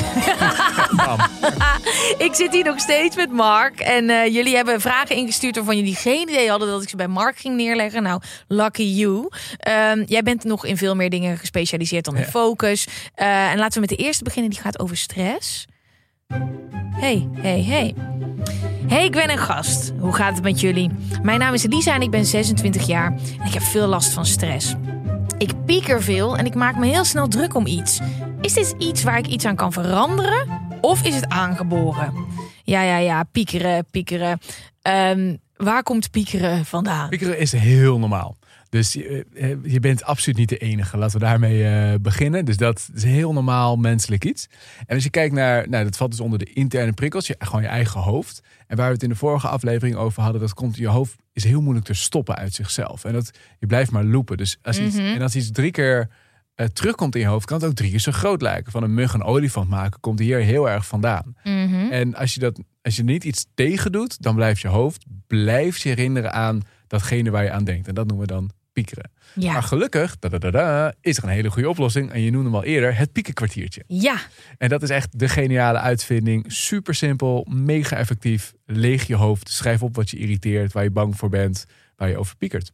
[2.26, 3.80] ik zit hier nog steeds met Mark.
[3.80, 7.08] En eh, jullie hebben vragen ingestuurd waarvan jullie geen idee hadden dat ik ze bij
[7.08, 8.02] Mark ging neerleggen.
[8.02, 9.28] Nou, lucky you.
[9.58, 12.86] Ehm, jij bent nog in veel meer dingen gespecialiseerd dan in focus.
[13.14, 14.50] Eh, en laten we met de eerste beginnen.
[14.50, 15.64] Die gaat over stress.
[16.90, 17.94] Hey, hey, hey.
[18.88, 19.92] Hey, ik ben een gast.
[19.98, 20.90] Hoe gaat het met jullie?
[21.22, 23.14] Mijn naam is Elisa en ik ben 26 jaar.
[23.40, 24.74] En ik heb veel last van stress.
[25.42, 28.00] Ik pieker veel en ik maak me heel snel druk om iets.
[28.40, 30.46] Is dit iets waar ik iets aan kan veranderen?
[30.80, 32.14] Of is het aangeboren?
[32.64, 34.38] Ja, ja, ja, piekeren, piekeren.
[34.82, 37.08] Ehm, waar komt piekeren vandaan?
[37.08, 38.36] Piekeren is heel normaal.
[38.72, 40.96] Dus je, eh, je bent absoluut niet de enige.
[40.96, 42.44] Laten we daarmee uh, beginnen.
[42.44, 44.48] Dus dat is heel normaal menselijk iets.
[44.86, 47.62] En als je kijkt naar, nou, dat valt dus onder de interne prikkels, je, gewoon
[47.62, 48.40] je eigen hoofd.
[48.66, 51.44] En waar we het in de vorige aflevering over hadden, dat komt je hoofd is
[51.44, 53.04] heel moeilijk te stoppen uit zichzelf.
[53.04, 54.36] En dat je blijft maar lopen.
[54.36, 55.04] Dus als iets, Mhm.
[55.04, 56.08] en als iets drie keer
[56.56, 58.72] uh, terugkomt in je hoofd, kan het ook drie keer zo groot lijken.
[58.72, 61.34] Van een mug een olifant maken komt hier heel erg vandaan.
[61.44, 61.90] Mhm.
[61.90, 65.82] En als je dat, als je niet iets tegen doet, dan blijft je hoofd blijft
[65.82, 67.88] je herinneren aan datgene waar je aan denkt.
[67.88, 69.10] En dat noemen we dan piekeren.
[69.34, 69.52] Ja.
[69.52, 72.10] Maar gelukkig da, da, is er een hele goede oplossing.
[72.12, 73.84] En je noemde hem al eerder, het piekenkwartiertje.
[73.86, 74.16] Ja,
[74.58, 76.44] En dat is echt de geniale uitvinding.
[76.52, 78.52] Super simpel, mega effectief.
[78.66, 81.64] Leeg je hoofd, schrijf op wat je irriteert, waar je bang voor bent,
[81.96, 82.72] waar je over piekert.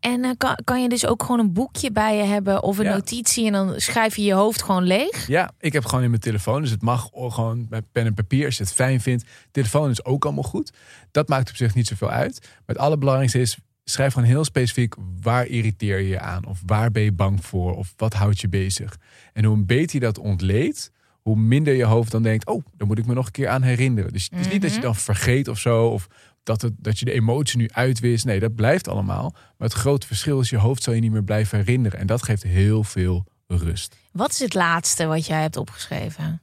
[0.00, 2.84] en eh, kan, kan je dus ook gewoon een boekje bij je hebben of een
[2.84, 2.92] Ja.
[2.92, 5.26] notitie en dan schrijf je je hoofd gewoon leeg?
[5.26, 6.62] Ja, ik heb gewoon in mijn telefoon.
[6.62, 9.24] Dus het mag gewoon bij pen en papier als je het fijn vindt.
[9.50, 10.72] Telefoon is ook allemaal goed.
[11.10, 12.38] Dat maakt op zich niet zoveel uit.
[12.40, 16.44] Maar het allerbelangrijkste is, schrijf gewoon heel specifiek waar irriteer je je aan?
[16.44, 17.76] Of waar ben je bang voor?
[17.76, 18.98] Of wat houdt je bezig?
[19.32, 20.90] En hoe beter je dat ontleedt,
[21.22, 23.62] hoe minder je hoofd dan denkt, oh, daar moet ik me nog een keer aan
[23.62, 24.12] herinneren.
[24.12, 26.06] Dus het is niet dat je dan vergeet of zo, of
[26.42, 28.24] dat, het, dat je de emotie nu uitwist.
[28.24, 29.30] Nee, dat blijft allemaal.
[29.32, 31.98] Maar het grote verschil is, je hoofd zal je niet meer blijven herinneren.
[31.98, 33.96] En dat geeft heel veel rust.
[34.12, 36.40] Wat is het laatste wat jij hebt opgeschreven?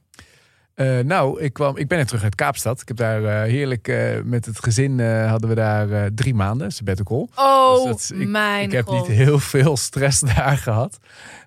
[0.80, 2.80] Eh, nou, ik, kwam, ik ben net terug uit Kaapstad.
[2.80, 7.28] Ik heb daar eh, heerlijk eh, met het gezin hadden we daar drie maanden sabbatical.
[7.34, 9.08] Oh, Dus dat- ik, mijn ik heb god.
[9.08, 10.98] niet heel veel stress daar gehad.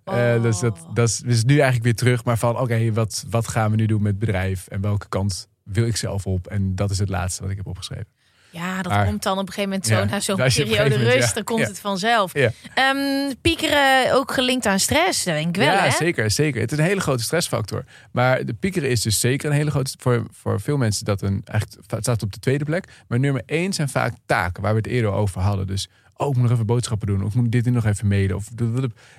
[0.04, 0.42] Eh, Oh.
[0.42, 2.24] dus dat, dat is, dus nu eigenlijk weer terug.
[2.24, 4.68] Maar van oké, wat, wat gaan we nu doen met het bedrijf?
[4.68, 6.48] En welke kant wil ik zelf op?
[6.48, 8.08] En dat is het laatste wat ik heb opgeschreven.
[8.54, 11.28] Ja, dat Maar- komt dan op een gegeven moment zo Ja, na zo'n periode rust,
[11.28, 11.34] ja.
[11.34, 11.68] dan komt Ja.
[11.68, 12.34] het vanzelf.
[12.34, 12.98] Ehm,
[13.42, 15.92] piekeren ook gelinkt aan stress, denk ik wel, ja, hè?
[15.92, 16.62] zeker, zeker.
[16.62, 17.84] Het is een hele grote stressfactor.
[18.12, 19.94] Maar de piekeren is dus zeker een hele grote...
[20.00, 21.42] Voor, voor veel mensen dat een...
[21.46, 22.88] Eigenlijk het staat op de tweede plek.
[23.08, 25.68] Maar nummer één zijn vaak taken, waar we het eerder over hadden.
[25.68, 27.24] Dus, oh, ik moet nog even boodschappen doen.
[27.24, 28.36] Of ik moet dit nu nog even mailen.
[28.36, 28.48] Of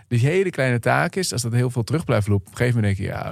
[0.09, 2.47] dus hele kleine taak is, als dat heel veel terug blijft lopen...
[2.47, 3.31] op een gegeven moment denk je, ja,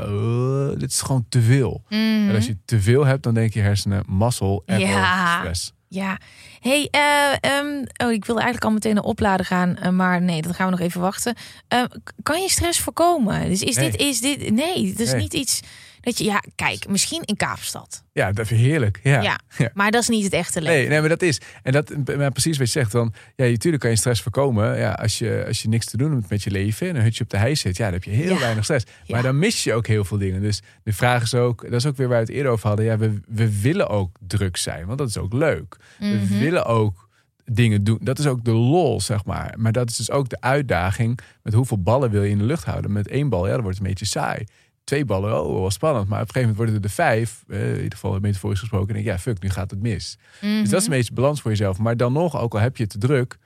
[0.73, 1.83] eh, dit is gewoon te veel.
[1.89, 2.01] Mhm.
[2.29, 5.39] En als je te veel hebt, dan denk je hersenen, mazzel, error, Ja.
[5.39, 5.73] stress.
[5.95, 6.19] Ja.
[6.61, 10.43] Hey, eh, ehm, oh, ik wilde eigenlijk al meteen naar opladen gaan, eh, maar nee,
[10.43, 11.35] dat gaan we nog even wachten.
[11.69, 11.83] Eh,
[12.23, 13.49] kan je stress voorkomen?
[13.49, 13.91] Dus is Nee.
[13.91, 15.21] dit, is dit, nee, het is Nee.
[15.21, 15.61] niet iets
[16.03, 18.05] dat je, ja, kijk, misschien in Kaapstad.
[18.13, 19.01] Ja, dat is heerlijk.
[19.03, 19.21] Ja.
[19.23, 19.39] Ja.
[19.59, 19.71] Ja.
[19.75, 20.77] Maar dat is niet het echte leven.
[20.79, 21.41] Nee, nee, maar dat is.
[21.63, 22.93] En dat maar precies wat je zegt.
[22.93, 24.79] Dan, ja, natuurlijk kan je stress voorkomen.
[24.79, 27.25] Ja, als, je, als je niks te doen hebt met je leven en een hutje
[27.25, 28.39] op de hei zit, ja, dan heb je heel Ja.
[28.39, 28.85] weinig stress.
[29.05, 29.15] Ja.
[29.15, 30.41] Maar dan mis je ook heel veel dingen.
[30.43, 32.85] Dus de vraag is ook, dat is ook weer waar we het eerder over hadden.
[32.87, 35.76] Ja, we, we willen ook druk zijn, want dat is ook leuk.
[36.00, 36.11] Mhm.
[36.11, 37.09] We willen ook
[37.44, 37.99] dingen doen.
[38.03, 39.55] Dat is ook de lol, zeg maar.
[39.59, 41.19] Maar dat is dus ook de uitdaging.
[41.43, 42.93] Met hoeveel ballen wil je in de lucht houden?
[42.93, 44.44] Met één bal, ja, dan wordt een beetje saai.
[44.84, 46.08] Twee ballen, oh, wel spannend.
[46.08, 47.44] Maar op een gegeven moment worden er de vijf.
[47.49, 48.88] eh, in ieder geval metaforisch gesproken.
[48.88, 50.19] En denk ik, ja, fuck, nu gaat het mis.
[50.40, 50.61] Mhm.
[50.61, 51.79] Dus dat is een beetje balans voor jezelf.
[51.79, 53.38] Maar dan nog, ook al heb je het te druk,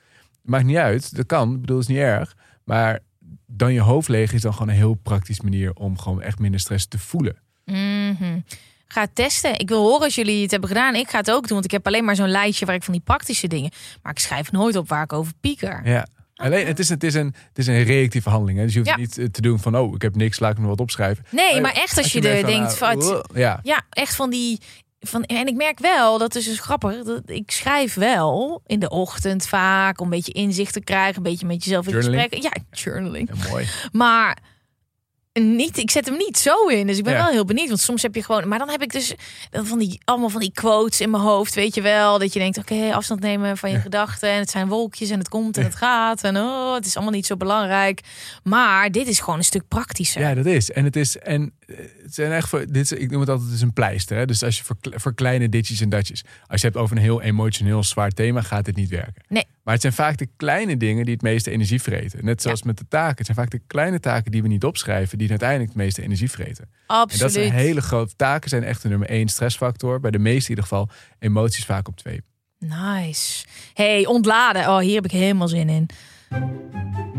[0.43, 1.17] maakt niet uit.
[1.17, 2.37] Dat kan, ik bedoel, is niet erg.
[2.65, 2.99] Maar
[3.47, 6.61] dan je hoofd leeg is dan gewoon een heel praktisch manier om gewoon echt minder
[6.61, 7.37] stress te voelen.
[7.65, 8.39] Mhm.
[8.89, 9.59] Ga testen.
[9.59, 10.95] Ik wil horen als jullie het hebben gedaan.
[10.95, 12.93] Ik ga het ook doen, want ik heb alleen maar zo'n lijstje waar ik van
[12.93, 13.71] die praktische dingen.
[14.03, 15.81] Maar ik schrijf nooit op waar ik over pieker.
[15.85, 16.07] Ja.
[16.37, 18.59] Alleen, het is, het, is een, het is een reactieve handeling.
[18.59, 18.65] Hè?
[18.65, 18.97] Dus je hoeft Ja.
[18.97, 21.25] niet eh, te doen van, oh, ik heb niks, laat ik nog wat opschrijven.
[21.31, 24.61] Nee, maar echt als, je, er denkt nou, van, uh, ja, ja, echt van die.
[25.01, 28.89] Van, en ik merk wel, dat is dus grappig, dat ik schrijf wel in de
[28.89, 32.21] ochtend vaak om een beetje inzicht te krijgen, een beetje met jezelf in Journaling?
[32.31, 32.43] gesprek.
[32.55, 33.31] Ja, journaling.
[33.35, 33.67] ja, mooi.
[33.93, 34.39] Maar
[35.43, 36.87] niet, ik zet hem niet zo in.
[36.87, 37.23] Dus ik ben Ja.
[37.23, 37.69] wel heel benieuwd.
[37.69, 38.49] Want soms heb je gewoon.
[38.49, 39.15] Maar dan heb ik dus
[39.51, 41.55] van die, allemaal van die quotes in mijn hoofd.
[41.55, 42.19] Weet je wel.
[42.19, 44.29] Dat je denkt: oké, afstand nemen van je gedachten.
[44.31, 46.23] En het zijn wolkjes en het komt en het gaat.
[46.23, 48.01] En oh, het is allemaal niet zo belangrijk.
[48.43, 50.21] Maar dit is gewoon een stuk praktischer.
[50.21, 50.71] Ja, dat is.
[50.71, 51.19] En het is.
[51.19, 51.53] En
[52.03, 52.65] het zijn echt voor.
[52.69, 54.17] Dit ik noem het altijd het is een pleister.
[54.17, 54.25] Hè?
[54.27, 56.25] Dus als je voor, kle- voor kleine ditjes en datjes.
[56.47, 59.23] Als je hebt over een heel emotioneel zwaar thema, gaat dit niet werken.
[59.29, 59.45] Nee.
[59.63, 62.25] Maar het zijn vaak de kleine dingen die het meeste energie vreten.
[62.25, 63.17] Net zoals met de taken.
[63.17, 66.31] Het zijn vaak de kleine taken die we niet opschrijven, die uiteindelijk het meeste energie
[66.31, 66.65] vreten.
[66.65, 67.21] En Absoluut.
[67.23, 70.01] dat zijn hele grote taken, zijn echt de nummer één stressfactor.
[70.01, 70.89] Bij de meeste in ieder geval.
[71.19, 72.23] Emoties vaak op twee.
[72.59, 73.47] Nice.
[73.75, 74.69] Hey, ontladen.
[74.69, 75.87] Oh, hier heb ik helemaal zin in.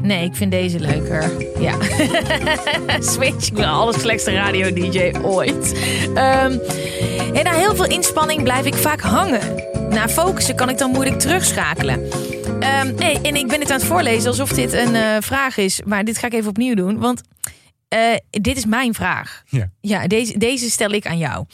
[0.08, 1.32] Nee, ik vind deze leuker.
[1.60, 1.74] Ja.
[3.14, 3.48] Switch.
[3.48, 5.80] Ik ben alles slechtste radio-dj ooit.
[6.16, 6.58] Ehm,
[7.34, 9.64] en na heel veel inspanning blijf ik vaak hangen.
[9.90, 12.10] Na focussen kan ik dan moeilijk terugschakelen.
[12.60, 15.82] Ehm, nee, en ik ben het aan het voorlezen alsof dit een eh, vraag is.
[15.86, 17.00] Maar dit ga ik even opnieuw doen.
[17.00, 17.22] Want
[17.88, 18.00] eh,
[18.30, 19.44] dit is mijn vraag.
[19.46, 19.70] Ja.
[19.82, 21.46] Ja, deze, deze stel ik aan jou.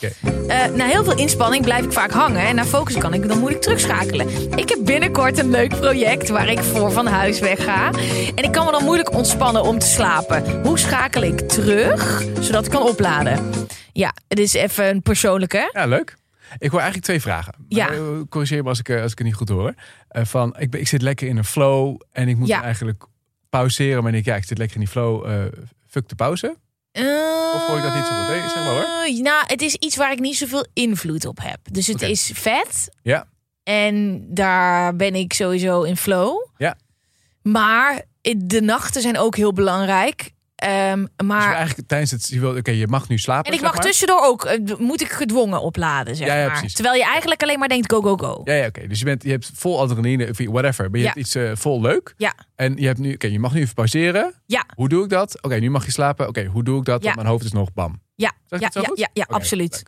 [0.48, 2.42] Eh, na heel veel inspanning blijf ik vaak hangen.
[2.48, 4.28] En na focus kan ik dan moeilijk terugschakelen.
[4.58, 7.92] Ik heb binnenkort een leuk project waar ik voor van huis wegga.
[8.36, 10.62] En ik kan me dan moeilijk ontspannen om te slapen.
[10.64, 13.52] Hoe schakel ik terug, zodat ik kan opladen?
[13.94, 15.70] Ja, het is even een persoonlijke.
[15.74, 16.16] Ja, leuk.
[16.58, 17.54] Ik hoor eigenlijk twee vragen.
[17.68, 17.90] Ja.
[17.92, 18.00] Eh,
[18.30, 19.74] Corrigeer me als ik, als ik het niet goed hoor.
[20.10, 22.64] Van, ik, ik zit lekker in een flow en ik moet Ja.
[22.64, 23.04] eigenlijk
[23.50, 24.04] pauzeren.
[24.04, 25.26] Maar ik ja, ik zit lekker in die flow.
[25.26, 25.42] eh,
[25.94, 26.58] fuck de pauze.
[27.56, 28.52] Of hoor ik dat niet zo goed?
[28.52, 29.04] Zeg maar hoor.
[29.06, 31.60] Eh, Nou, het is iets waar ik niet zoveel invloed op heb.
[31.72, 32.90] Dus het is vet.
[33.02, 33.28] Ja.
[33.64, 36.48] En daar ben ik sowieso in flow.
[36.58, 36.78] Ja.
[37.42, 38.02] Maar
[38.38, 40.32] de nachten zijn ook heel belangrijk.
[40.64, 42.28] Ehm, Dus maar eigenlijk tijdens het...
[42.28, 43.52] je Oké, je mag nu slapen.
[43.52, 43.84] en ik mag maar.
[43.84, 46.66] tussendoor ook, eh, moet ik gedwongen opladen, zeg Ja, ja, maar.
[46.74, 48.42] Terwijl je eigenlijk alleen maar denkt go, go, go.
[48.44, 48.88] Ja, ja oké.
[48.88, 50.90] Dus je, bent, je hebt vol adrenaline, of whatever.
[50.90, 52.14] Maar je hebt iets eh, vol leuk.
[52.18, 52.34] Ja.
[52.56, 54.34] En je, hebt nu, oké, je mag nu even pauzeren.
[54.46, 54.66] Ja.
[54.76, 55.42] Hoe doe ik dat?
[55.42, 56.28] Oké, nu mag je slapen.
[56.28, 57.04] Oké, hoe doe ik dat?
[57.04, 58.02] Want mijn hoofd is nog bam.
[58.16, 58.32] Ja,
[58.94, 59.84] ja, ja, absoluut.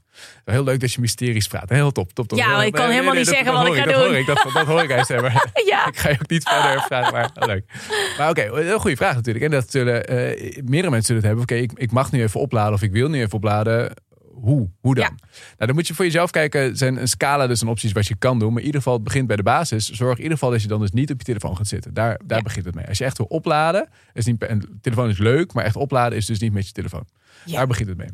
[0.46, 1.70] Heel leuk dat je mysteries praat.
[1.70, 2.38] Heel top, top, top.
[2.38, 3.94] Ja, ik kan helemaal niet zeggen dat wat ik ga doen.
[3.94, 5.34] Hoor ik, dat, dat hoor ik eigenlijk.
[5.66, 5.88] Ja.
[5.92, 7.14] ik ga je ook niet verder vragen.
[7.14, 7.66] Maar oh, leuk.
[8.18, 9.46] Maar oké, een heel goede vraag natuurlijk.
[9.46, 11.42] En dat zullen eh, meerdere mensen zullen het hebben.
[11.44, 13.94] Oké, ik, ik mag nu even opladen of ik wil nu even opladen.
[14.46, 14.70] Hoe?
[14.80, 15.04] Hoe dan?
[15.04, 15.10] Ja.
[15.30, 16.62] Nou, dan moet je voor jezelf kijken.
[16.62, 18.50] Er zijn een scala dus een opties wat je kan doen.
[18.50, 19.90] Maar in ieder geval, het begint bij de basis.
[19.90, 21.94] Zorg in ieder geval dat je dan dus niet op je telefoon gaat zitten.
[21.94, 22.44] Daar, daar Ja.
[22.44, 22.88] begint het mee.
[22.88, 26.26] Als je echt wil opladen, is niet, en telefoon is leuk, maar echt opladen is
[26.26, 27.06] dus niet met je telefoon.
[27.46, 27.58] Ja.
[27.58, 28.10] Daar begint het mee.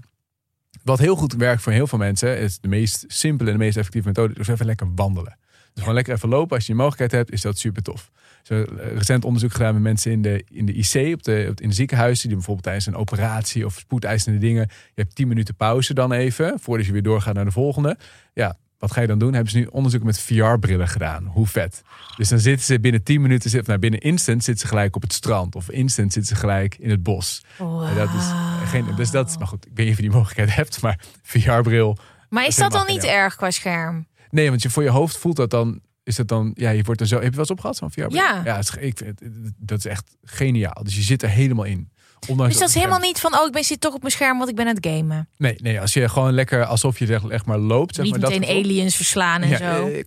[0.83, 3.77] Wat heel goed werkt voor heel veel mensen, is de meest simpele en de meest
[3.77, 5.37] effectieve methode, is even lekker wandelen.
[5.73, 6.55] Dus gewoon lekker even lopen.
[6.55, 8.11] Als je die mogelijkheid hebt, is dat super tof.
[8.43, 11.61] Zo, eh, recent onderzoek gedaan met mensen in de, in de IC, op de, op-
[11.61, 15.55] in de ziekenhuizen, die bijvoorbeeld tijdens een operatie of spoedeisende dingen, je hebt 10 minuten
[15.55, 17.97] pauze dan even, voordat je weer doorgaat naar de volgende.
[18.33, 19.33] Ja, wat ga je dan doen?
[19.33, 21.25] Hebben ze nu onderzoek met VR-brillen gedaan.
[21.25, 21.81] Hoe vet.
[22.17, 25.01] Dus dan zitten ze binnen 10 minuten, zit- nou, binnen instant zitten ze gelijk op
[25.01, 25.55] het strand.
[25.55, 27.43] Of instant zitten ze gelijk in het bos.
[27.59, 28.25] En dat is
[28.69, 31.97] geen, dus dat maar goed, ik weet niet of je die mogelijkheid hebt, maar VR-bril.
[32.29, 34.05] Maar is Dat dat dan niet erg qua scherm?
[34.29, 37.01] Nee, want je voor je hoofd voelt dat dan, is dat dan, ja, je wordt
[37.01, 37.15] er zo.
[37.15, 38.21] Heb je wel eens opgehad van VR-bril?
[38.21, 38.41] Ja.
[38.45, 39.13] ja is, ik
[39.57, 40.83] dat is echt geniaal.
[40.83, 41.91] Dus je zit er helemaal in.
[42.27, 44.37] Ondanks Dus dat is helemaal niet van, oh, ik ben, zit toch op mijn scherm,
[44.37, 45.29] want ik ben aan het gamen.
[45.37, 47.95] Nee, nee, als je gewoon lekker alsof je er echt maar loopt.
[47.95, 49.87] Zeg niet maar, meteen aliens verslaan en Ja, zo.
[49.87, 50.03] eh,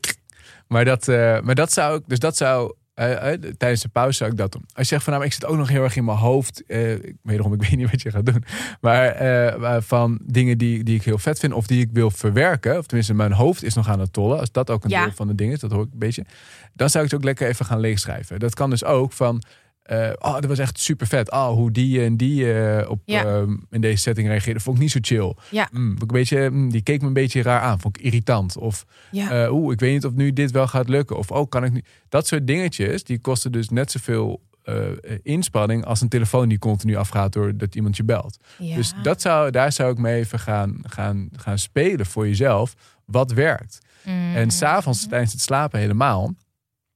[0.69, 4.17] maar, dat, eh, maar dat zou ik, dus dat zou, eh, eh, tijdens de pauze
[4.17, 4.63] zou ik dat doen.
[4.67, 6.67] Als je zegt van nou, ik zit ook nog heel erg in mijn hoofd.
[6.67, 8.45] eh ik, wederom, ik weet niet wat je gaat doen.
[8.81, 9.23] Maar
[9.61, 12.79] maar van dingen die, die ik heel vet vind of die ik wil verwerken.
[12.79, 14.39] Of tenminste, mijn hoofd is nog aan het tollen.
[14.41, 15.05] Als dat ook een Ja.
[15.05, 16.25] deel van de ding is, dat hoor ik een beetje.
[16.73, 18.39] Dan zou ik het ook lekker even gaan leegschrijven.
[18.41, 19.43] Dat kan dus ook van...
[19.85, 21.31] eh, oh, dat was echt super vet.
[21.31, 23.25] Oh, hoe die en die eh, op, Ja.
[23.25, 25.35] ehm, in deze setting reageerde, vond ik niet zo chill.
[25.51, 25.69] Ja.
[25.73, 27.81] Mm, vond ik een beetje, mm, die keek me een beetje raar aan.
[27.81, 28.57] Vond ik irritant.
[28.57, 29.45] Of Ja.
[29.45, 31.17] eh, oeh, ik weet niet of nu dit wel gaat lukken.
[31.17, 31.83] Of oh, kan ik nu.
[32.09, 34.75] Dat soort dingetjes, die kosten dus net zoveel eh,
[35.23, 38.37] inspanning als een telefoon die continu afgaat doordat iemand je belt.
[38.59, 38.77] Ja.
[38.77, 42.75] Dus dat zou, daar zou ik mee even gaan, gaan, gaan spelen voor jezelf.
[43.05, 43.79] Wat werkt?
[44.05, 44.35] Mm.
[44.35, 46.35] En s'avonds tijdens het slapen helemaal.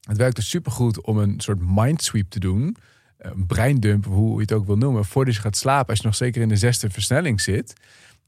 [0.09, 2.75] Het werkt dus supergoed om een soort mindsweep te doen.
[3.17, 5.05] Een breindump, hoe je het ook wil noemen.
[5.05, 7.73] Voordat je gaat slapen, als je nog zeker in de zesde versnelling zit.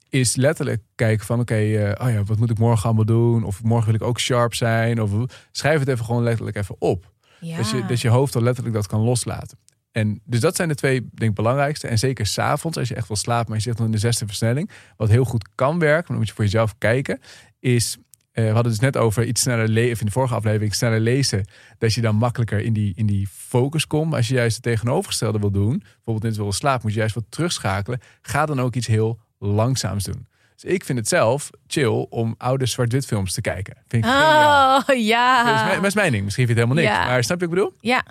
[0.09, 3.43] Is letterlijk kijken van oké, eh, oh ja, wat moet ik morgen allemaal doen?
[3.43, 5.01] Of morgen wil ik ook sharp zijn.
[5.01, 5.11] Of
[5.51, 7.11] schrijf het even gewoon letterlijk even op.
[7.39, 7.57] ja.
[7.57, 9.57] Dat, je, dat je hoofd al letterlijk dat kan loslaten.
[9.91, 11.87] En dus dat zijn de twee denk ik, belangrijkste.
[11.87, 14.25] En zeker s'avonds, als je echt wil slapen, maar je zit nog in de zesde
[14.25, 14.69] versnelling.
[14.97, 17.19] Wat heel goed kan werken, maar dan moet je voor jezelf kijken,
[17.59, 17.97] is
[18.31, 21.45] we hadden het dus net over iets sneller lezen, in de vorige aflevering sneller lezen,
[21.77, 24.13] dat je dan makkelijker in die, in die focus komt.
[24.13, 27.25] Als je juist het tegenovergestelde wil doen, bijvoorbeeld net wil slaap, moet je juist wat
[27.29, 27.99] terugschakelen.
[28.21, 30.27] Ga dan ook iets heel langzaams doen.
[30.55, 33.75] Dus ik vind het zelf chill om oude zwart-wit films te kijken.
[33.87, 34.83] Vind ik geniaal.
[34.87, 35.43] Oh, ja.
[35.43, 36.23] Dat is, mijn, dat is mijn ding.
[36.23, 37.05] Misschien vind je het helemaal niks.
[37.05, 37.11] Ja.
[37.13, 37.77] Maar snap je wat ik bedoel?
[37.79, 38.03] Ja.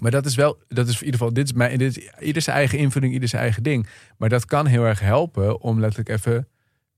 [0.00, 2.42] Maar dat is wel, dat is in ieder geval, dit is, mijn, dit is ieder
[2.42, 3.86] zijn eigen invulling, ieder zijn eigen ding.
[4.16, 6.48] Maar dat kan heel erg helpen om letterlijk even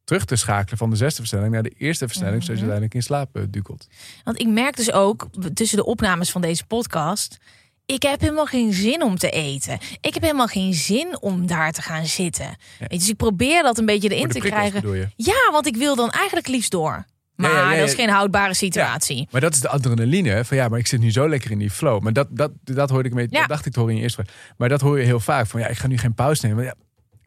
[0.08, 2.72] terug te schakelen van de zesde versnelling naar de eerste versnelling, zodat je Mhm.
[2.72, 3.86] uiteindelijk in slaap eh, dukelt.
[4.24, 7.38] Want ik merk dus ook tussen de opnames van deze podcast.
[7.86, 9.78] Ik heb helemaal geen zin om te eten.
[10.00, 12.46] Ik heb helemaal geen zin om daar te gaan zitten.
[12.78, 15.10] Weet je, dus ik probeer dat een beetje erin te krijgen.
[15.16, 17.04] Ja, want ik wil dan eigenlijk liefst door.
[17.34, 19.28] Maar Ja, dat is geen houdbare situatie.
[19.30, 20.44] Maar dat is de adrenaline.
[20.44, 22.02] Van ja, maar ik zit nu zo lekker in die flow.
[22.02, 23.26] Maar dat, dat, dat hoorde ik mee.
[23.30, 23.38] Ja.
[23.40, 24.24] Dat dacht ik te horen in je eerste.
[24.56, 25.46] Maar dat hoor je heel vaak.
[25.46, 26.64] Van ja, ik ga nu geen pauze nemen.
[26.64, 26.74] Ja,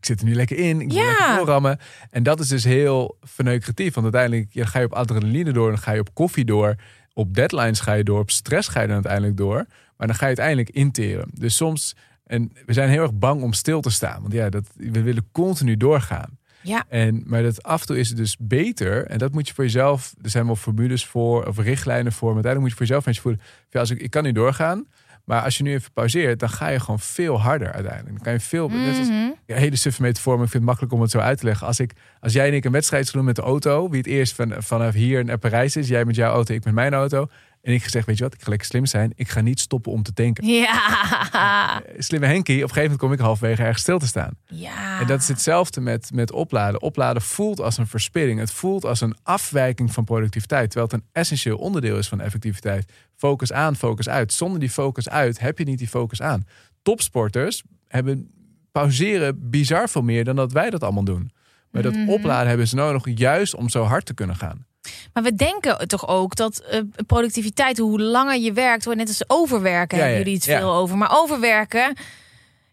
[0.01, 0.81] ik zit er nu lekker in.
[0.81, 1.05] Ik Ja.
[1.07, 1.79] lekker doorrammen.
[2.09, 3.93] En dat is dus heel verneukeratief.
[3.93, 5.69] Want uiteindelijk ja, ga je op adrenaline door.
[5.69, 6.75] Dan ga je op koffie door.
[7.13, 8.19] Op deadlines ga je door.
[8.19, 9.65] Op stress ga je dan uiteindelijk door.
[9.97, 11.29] Maar dan ga je uiteindelijk interen.
[11.33, 11.95] Dus soms...
[12.25, 14.21] En we zijn heel erg bang om stil te staan.
[14.21, 16.37] Want ja, dat, we willen continu doorgaan.
[16.63, 16.85] Ja.
[16.89, 19.05] En, maar dat af en toe is het dus beter.
[19.05, 20.13] En dat moet je voor jezelf.
[20.21, 22.33] Er zijn wel formules voor of richtlijnen voor.
[22.33, 23.41] Maar uiteindelijk moet je voor jezelf eens voelen.
[23.69, 24.85] Ja, als ik, ik kan nu doorgaan.
[25.25, 28.13] Maar als je nu even pauzeert, dan ga je gewoon veel harder uiteindelijk.
[28.15, 28.69] Dan kan je veel.
[28.69, 29.15] Net als, Mhm.
[29.45, 31.67] ja, hele suffe metafoor, maar ik vind het makkelijk om het zo uit te leggen.
[31.67, 34.07] Als, ik, als jij en ik een wedstrijd zou doen met de auto, wie het
[34.07, 37.27] eerst van, vanaf hier naar Parijs is, jij met jouw auto, ik met mijn auto.
[37.61, 39.11] En ik gezegd, weet je wat, ik ga lekker slim zijn.
[39.15, 40.47] Ik ga niet stoppen om te tanken.
[40.47, 41.81] Ja.
[41.97, 44.31] Slimme Henkie, op een gegeven moment kom ik halverwege ergens stil te staan.
[44.45, 44.99] ja.
[44.99, 46.81] En dat is hetzelfde met, met opladen.
[46.81, 48.39] Opladen voelt als een verspilling.
[48.39, 50.69] Het voelt als een afwijking van productiviteit.
[50.69, 52.91] Terwijl het een essentieel onderdeel is van effectiviteit.
[53.15, 54.33] Focus aan, focus uit.
[54.33, 56.45] Zonder die focus uit heb je niet die focus aan.
[56.81, 58.31] Topsporters hebben
[58.71, 61.31] pauzeren bizar veel meer dan dat wij dat allemaal doen.
[61.71, 62.09] Maar dat Mhm.
[62.09, 64.65] opladen hebben ze nodig juist om zo hard te kunnen gaan.
[65.13, 69.23] Maar we denken toch ook dat eh, productiviteit, hoe langer je werkt, wordt net als
[69.27, 70.59] overwerken, Ja, hebben jullie het ja.
[70.59, 70.97] veel over.
[70.97, 71.95] Maar overwerken,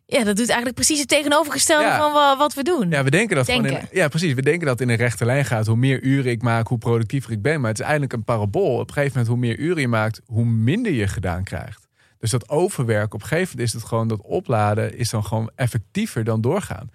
[0.06, 1.98] ja, dat doet eigenlijk precies het tegenovergestelde Ja.
[1.98, 2.90] van wa- wat we doen.
[2.90, 3.70] Ja, we denken dat Denken.
[3.80, 4.34] in, ja, precies.
[4.34, 5.66] We denken dat het in een rechte lijn gaat.
[5.66, 7.60] Hoe meer uren ik maak, hoe productiever ik ben.
[7.60, 8.78] Maar het is eigenlijk een parabool.
[8.78, 11.86] Op een gegeven moment, hoe meer uren je maakt, hoe minder je gedaan krijgt.
[12.18, 15.50] Dus dat overwerken, op een gegeven moment is het gewoon dat opladen, is dan gewoon
[15.54, 16.90] effectiever dan doorgaan.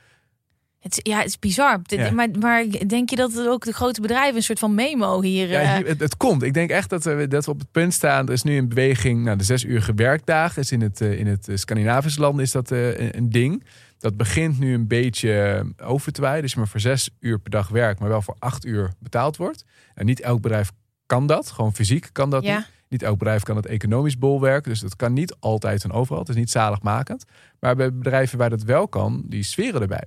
[0.83, 1.79] Het, ja, het is bizar.
[1.83, 2.11] Ja.
[2.11, 5.47] Maar, maar denk je dat ook de grote bedrijven een soort van memo hier...
[5.49, 6.43] Ja, eh, hier- het, het komt.
[6.43, 8.27] Ik denk echt dat we, dat we op het punt staan.
[8.27, 9.23] Er is nu een beweging.
[9.23, 12.51] Nou, de zes uur werkdagen is in het, eh, in het eh, Scandinavische land is
[12.51, 13.63] dat eh, een, een ding.
[13.99, 16.41] Dat begint nu een beetje eh, over te waaien.
[16.41, 19.37] Dus je maar voor zes uur per dag werkt, maar wel voor acht uur betaald
[19.37, 19.63] wordt.
[19.93, 20.71] En niet elk bedrijf
[21.05, 21.51] kan dat.
[21.51, 22.57] Gewoon fysiek kan dat Ja.
[22.57, 22.71] niet.
[22.89, 24.71] Niet elk bedrijf kan het economisch bolwerken.
[24.71, 26.19] Dus dat kan niet altijd en overal.
[26.19, 27.25] Het is niet zaligmakend.
[27.59, 30.03] Maar bij bedrijven waar dat wel kan, die sferen erbij.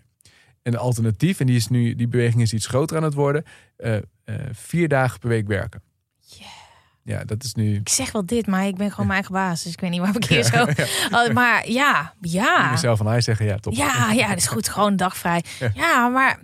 [0.67, 3.45] En de alternatief, en die, is nu, die beweging is iets groter aan het worden.
[3.77, 4.03] eh, eh,
[4.53, 5.83] vier dagen per week werken.
[7.03, 7.75] Ja, dat is nu.
[7.75, 9.63] Ik zeg wel dit, maar ik ben gewoon mijn eigen baas.
[9.63, 10.67] Dus ik weet niet waar ik hier zo...
[11.11, 12.71] Oh, maar ja, ja.
[12.71, 13.73] Mezelf van hij zeggen, ja, top.
[13.73, 14.69] Ja, ja, dat is goed.
[14.69, 15.45] Gewoon een dag vrij.
[15.61, 15.71] Ja.
[15.75, 16.39] Ja, maar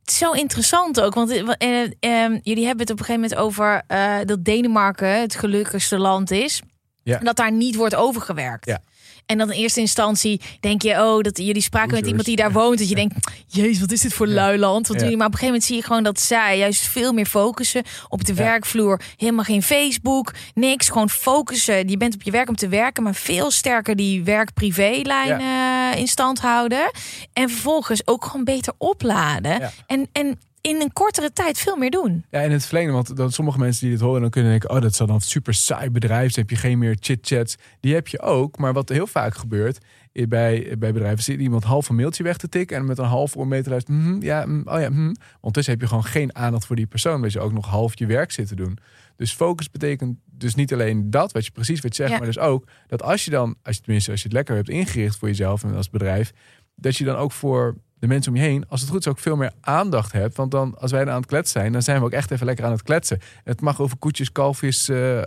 [0.00, 1.14] het is zo interessant ook.
[1.14, 3.82] Want eh, eh, jullie hebben het op een gegeven moment over
[4.26, 6.62] dat Denemarken het gelukkigste land is.
[7.02, 7.18] Ja.
[7.18, 8.66] En dat daar niet wordt overgewerkt.
[8.66, 8.80] Ja.
[9.26, 12.52] En dan in eerste instantie denk je, oh, dat jullie spraken met iemand die daar
[12.52, 12.78] woont.
[12.78, 13.14] Dat je denkt,
[13.46, 14.86] jezus, wat is dit voor luiland?
[14.86, 15.16] Wat doen jullie?
[15.16, 18.24] Maar op een gegeven moment zie je gewoon dat zij juist veel meer focussen op
[18.24, 19.00] de werkvloer.
[19.16, 20.88] Helemaal geen Facebook, niks.
[20.88, 21.88] Gewoon focussen.
[21.88, 26.06] Je bent op je werk om te werken, maar veel sterker die werk-privé-lijn eh, in
[26.06, 26.90] stand houden.
[27.32, 29.72] En vervolgens ook gewoon beter opladen.
[29.86, 32.24] En, en in een kortere tijd veel meer doen.
[32.30, 34.80] Ja, en het verlengde, want dan sommige mensen die dit horen, dan kunnen denken: oh,
[34.80, 36.32] dat zal dan een super saai bedrijf.
[36.32, 37.56] Dan heb je geen meer chit-chats.
[37.80, 38.58] Die heb je ook.
[38.58, 39.78] Maar wat heel vaak gebeurt
[40.12, 43.04] eh, bij, bij bedrijven, zit iemand half een mailtje weg te tikken en met een
[43.04, 44.00] half oor mee te luisteren.
[44.00, 45.14] mhm, ja, mm, oh ja, mhm.
[45.34, 48.06] Ondertussen heb je gewoon geen aandacht voor die persoon, dat je ook nog half je
[48.06, 48.78] werk zit te doen.
[49.16, 52.16] Dus focus betekent dus niet alleen dat, wat je precies wat zegt, Ja.
[52.16, 54.68] maar dus ook dat als je dan, als je tenminste als je het lekker hebt
[54.68, 56.32] ingericht voor jezelf en als bedrijf,
[56.74, 59.18] dat je dan ook voor de mensen om je heen, als het goed is, ook
[59.18, 60.36] veel meer aandacht hebt.
[60.36, 62.46] Want dan, als wij dan aan het kletsen zijn, dan zijn we ook echt even
[62.46, 63.20] lekker aan het kletsen.
[63.44, 65.18] Het mag over koetjes, kalfjes, eh,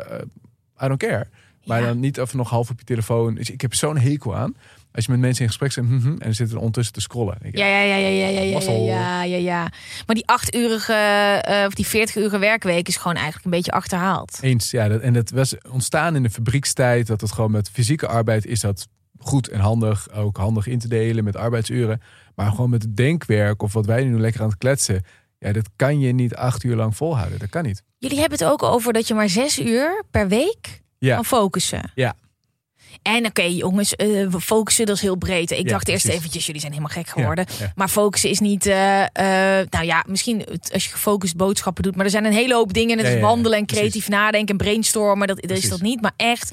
[0.84, 1.28] I don't care.
[1.66, 1.86] Maar Ja.
[1.88, 3.36] dan niet even nog half op je telefoon.
[3.36, 4.56] Dus ik heb zo'n hekel aan.
[4.92, 7.38] Als je met mensen in gesprek bent mhm, en ze zitten er ondertussen te scrollen.
[7.42, 9.62] Ik, Ja, ja, ja, ja, ja, ja, ja, ja, ja, ja.
[10.06, 14.38] Maar die achtuurige eh, of die 40-urige werkweek is gewoon eigenlijk een beetje achterhaald.
[14.42, 14.88] Eens, ja.
[14.88, 17.08] Dat, en dat was ontstaan in de fabriekstijd.
[17.08, 18.88] Dat het gewoon met fysieke arbeid is dat
[19.20, 20.12] goed en handig.
[20.12, 22.02] Ook handig in te delen met arbeidsuren.
[22.36, 25.04] Maar gewoon met het denkwerk of wat wij nu lekker aan het kletsen.
[25.40, 27.40] Ja, dat kan je niet acht uur lang volhouden.
[27.40, 27.84] Dat kan niet.
[27.98, 31.16] Jullie hebben het ook over dat je maar zes uur per week Ja.
[31.16, 31.92] kan focussen.
[31.96, 32.16] Ja.
[33.02, 35.52] En oké, jongens, we focussen, dat is heel breed.
[35.52, 37.46] Ik Ja, dacht eerst eventjes, jullie zijn helemaal gek geworden.
[37.50, 37.72] Ja, ja.
[37.76, 41.96] Maar focussen is niet, eh, eh, nou ja, misschien het- als je gefocust boodschappen doet.
[41.96, 42.98] Maar er zijn een hele hoop dingen.
[43.14, 43.82] Ja, wandelen en precies.
[43.84, 45.28] creatief nadenken en brainstormen.
[45.28, 46.02] Dat, dat is dat niet.
[46.02, 46.52] Maar echt,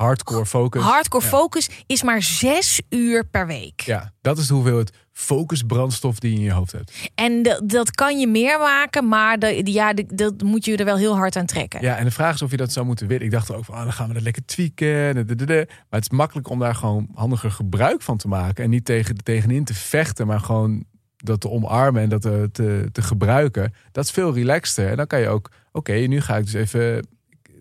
[0.00, 0.82] Hardcore focus.
[0.82, 1.30] hardcore Ja.
[1.30, 3.80] focus is maar zes uur per week.
[3.80, 7.10] Ja, dat is de hoeveelheid focusbrandstof die je in je hoofd hebt.
[7.14, 10.96] En dat, dat kan je meer maken, maar de, ja, dat moet je er wel
[10.96, 11.82] heel hard aan trekken.
[11.82, 13.24] Ja, en de vraag is of je dat zou moeten willen.
[13.24, 15.14] Ik dacht ook van, oh, dan gaan we dat lekker tweaken.
[15.14, 18.64] Maar het is makkelijk om daar gewoon handiger gebruik van te maken.
[18.64, 20.84] En niet tegen, tegenin te vechten, maar gewoon
[21.16, 23.74] dat te omarmen en dat te, te, te gebruiken.
[23.92, 24.88] Dat is veel relaxter.
[24.88, 27.06] En dan kan je ook, oké, nu ga ik dus even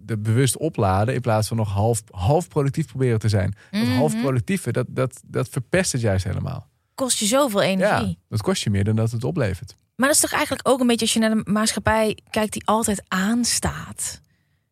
[0.10, 3.56] de bewust opladen in plaats van nog half, half productief proberen te zijn.
[3.72, 4.22] Dat half Mhm.
[4.22, 6.68] productieve, dat, dat, dat verpest het juist helemaal.
[6.96, 8.08] Kost je zoveel energie.
[8.08, 9.76] Ja, dat kost je meer dan dat het oplevert.
[9.96, 12.62] Maar dat is toch eigenlijk ook een beetje als je naar de maatschappij kijkt die
[12.66, 14.22] altijd aanstaat.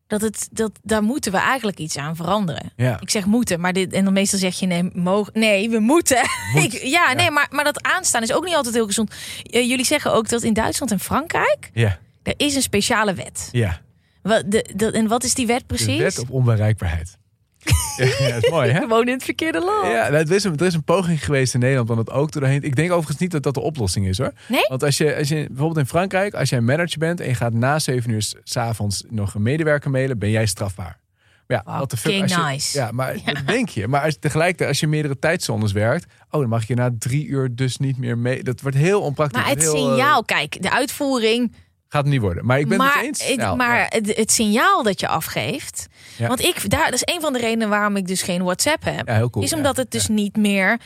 [0.06, 2.72] Dat het, dat, daar moeten we eigenlijk iets aan veranderen.
[2.76, 3.00] Ja.
[3.00, 6.20] Ik zeg moeten, maar dit, en dan meestal zeg je nee, mogen, nee we moeten.
[6.54, 6.62] Moet.
[6.74, 9.14] Ik, ja, nee, maar, maar dat aanstaan is ook niet altijd heel gezond.
[9.42, 13.48] Eh, jullie zeggen ook dat in Duitsland en Frankrijk Ja, er is een speciale wet.
[13.52, 13.80] ja.
[14.28, 15.96] Wat, de, de, en wat is die wet precies?
[15.96, 17.16] De wet op onbereikbaarheid.
[18.18, 18.86] ja, dat is mooi, hè?
[18.88, 19.86] Wonen in het verkeerde land.
[19.86, 22.32] Ja, nou, er, is een, er is een poging geweest in Nederland om dat ook
[22.32, 22.62] doorheen.
[22.62, 24.32] Ik denk overigens niet dat dat de oplossing is hoor.
[24.48, 24.66] Nee?
[24.68, 27.34] Want als je, als je bijvoorbeeld in Frankrijk, als jij een manager bent en je
[27.34, 31.00] gaat na 7 uur 's avonds nog een medewerker mailen, ben jij strafbaar.
[31.46, 32.12] Maar ja, Wow, wat de fuck.
[32.12, 32.78] fucking Als je, nice.
[32.78, 33.88] Ja, maar dat denk je.
[33.88, 37.54] Maar als, tegelijkertijd, als je meerdere tijdzones werkt, oh, dan mag je na drie uur
[37.54, 38.42] dus niet meer mee.
[38.42, 39.40] Dat wordt heel onpraktisch.
[39.40, 41.52] Maar het Heel, eh, signaal, kijk, de uitvoering.
[41.88, 42.46] Gaat het niet worden.
[42.46, 43.36] Maar ik ben maar het eens.
[43.36, 43.86] Nou, maar ja.
[43.88, 45.86] het, het signaal dat je afgeeft.
[46.16, 46.28] Ja.
[46.28, 49.08] Want ik, daar, dat is een van de redenen waarom ik dus geen WhatsApp heb.
[49.08, 49.44] Ja, heel cool.
[49.44, 50.78] is omdat het dus niet meer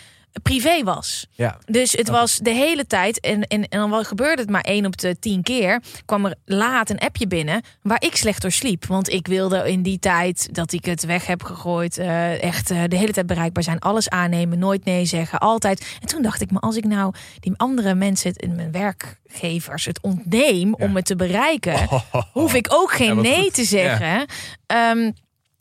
[0.43, 1.27] privé was.
[1.31, 4.61] Ja, Dus het was de hele tijd, en, en, en dan wel gebeurde het maar
[4.61, 8.51] één op de tien keer, kwam er laat een appje binnen waar ik slecht door
[8.53, 8.87] sliep.
[8.87, 12.83] Want ik wilde in die tijd dat ik het weg heb gegooid, eh, echt eh,
[12.89, 15.87] de hele tijd bereikbaar zijn, alles aannemen, nooit nee zeggen, altijd.
[16.01, 20.01] En toen dacht ik, maar als ik nou die andere mensen, het, mijn werkgevers, het
[20.03, 20.85] ontneem Ja.
[20.87, 21.89] om het te bereiken,
[22.33, 23.55] hoef ik ook geen Ja, nee goed.
[23.55, 24.27] te zeggen.
[24.67, 25.11] Ehm,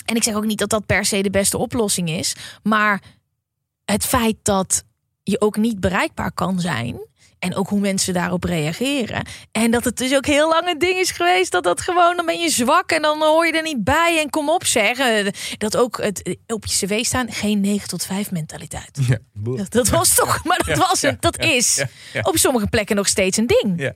[0.06, 2.36] en ik zeg ook niet dat dat per se de beste oplossing is.
[2.64, 3.02] Maar
[3.92, 4.84] het feit dat
[5.24, 7.10] je ook niet bereikbaar kan zijn.
[7.40, 9.26] En ook hoe mensen daarop reageren.
[9.52, 11.52] En dat het dus ook heel lang een ding is geweest.
[11.52, 14.20] Dat dat gewoon, dan ben je zwak en dan hoor je er niet bij.
[14.20, 15.34] En kom op zeggen.
[15.58, 17.32] Dat ook het op je cv staan.
[17.32, 19.00] Geen 9 tot 5 mentaliteit.
[19.08, 19.18] ja.
[19.34, 21.22] Dat, dat was toch, maar dat Ja, was het.
[21.22, 21.84] Dat ja, is
[22.22, 23.94] op sommige plekken nog steeds een ding.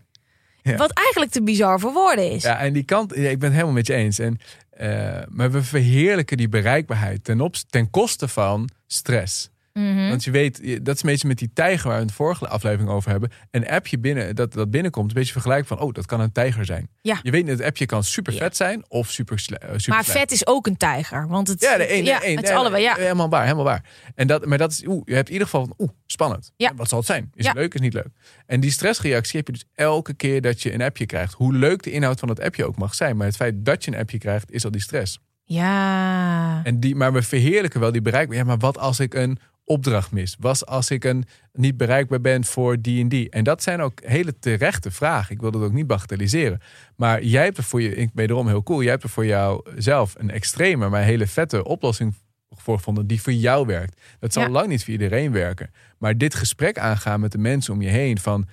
[0.78, 2.44] Wat eigenlijk te bizar voor woorden is.
[2.44, 4.20] Ja, en die kant, ik ben het helemaal met je eens.
[4.20, 9.50] En, eh, maar we verheerlijken die bereikbaarheid ten, op, ten koste van stress.
[9.80, 10.10] Mhm.
[10.10, 12.90] Want je weet, dat is een beetje met die tijger waar we het vorige aflevering
[12.90, 13.32] over hebben.
[13.52, 16.66] Een appje binnen, dat, dat binnenkomt, een beetje vergelijk van, oh, dat kan een tijger
[16.66, 16.90] zijn.
[17.02, 17.20] Ja.
[17.22, 20.20] Je weet, het appje kan super vet zijn of super, eh, super Maar slecht.
[20.20, 21.28] vet is ook een tijger.
[21.28, 22.84] Want het, Ja, de een, ja, de een, het is allebei.
[22.84, 22.96] Ja.
[22.96, 23.84] Helemaal waar, helemaal waar.
[24.16, 26.52] En dat, maar dat is, oeh, je hebt in ieder geval van, oeh, spannend.
[26.58, 26.72] Ja.
[26.76, 27.32] Wat zal het zijn?
[27.34, 27.50] Is Ja.
[27.52, 28.10] het leuk, is het niet leuk?
[28.46, 31.34] En die stressreactie heb je dus elke keer dat je een appje krijgt.
[31.34, 33.18] Hoe leuk de inhoud van het appje ook mag zijn.
[33.18, 35.20] Maar het feit dat je een appje krijgt, is al die stress.
[35.44, 36.62] Ja.
[36.64, 38.38] En die, maar we verheerlijken wel die bereikbaar.
[38.38, 40.36] Ja, maar wat als ik een opdracht mis?
[40.40, 43.30] Wat als ik een, niet bereikbaar ben voor die en die?
[43.30, 45.34] En dat zijn ook hele terechte vragen.
[45.36, 46.60] Ik wil dat ook niet bagatelliseren.
[46.96, 48.82] Maar jij hebt er voor je, ik ben erom heel cool.
[48.82, 52.14] Jij hebt er voor jouzelf een extreme, maar hele vette oplossing
[52.50, 54.02] voor gevonden die voor jou werkt.
[54.20, 54.50] Dat zal Ja.
[54.50, 55.72] lang niet voor iedereen werken.
[55.98, 58.48] Maar dit gesprek aangaan met de mensen om je heen van,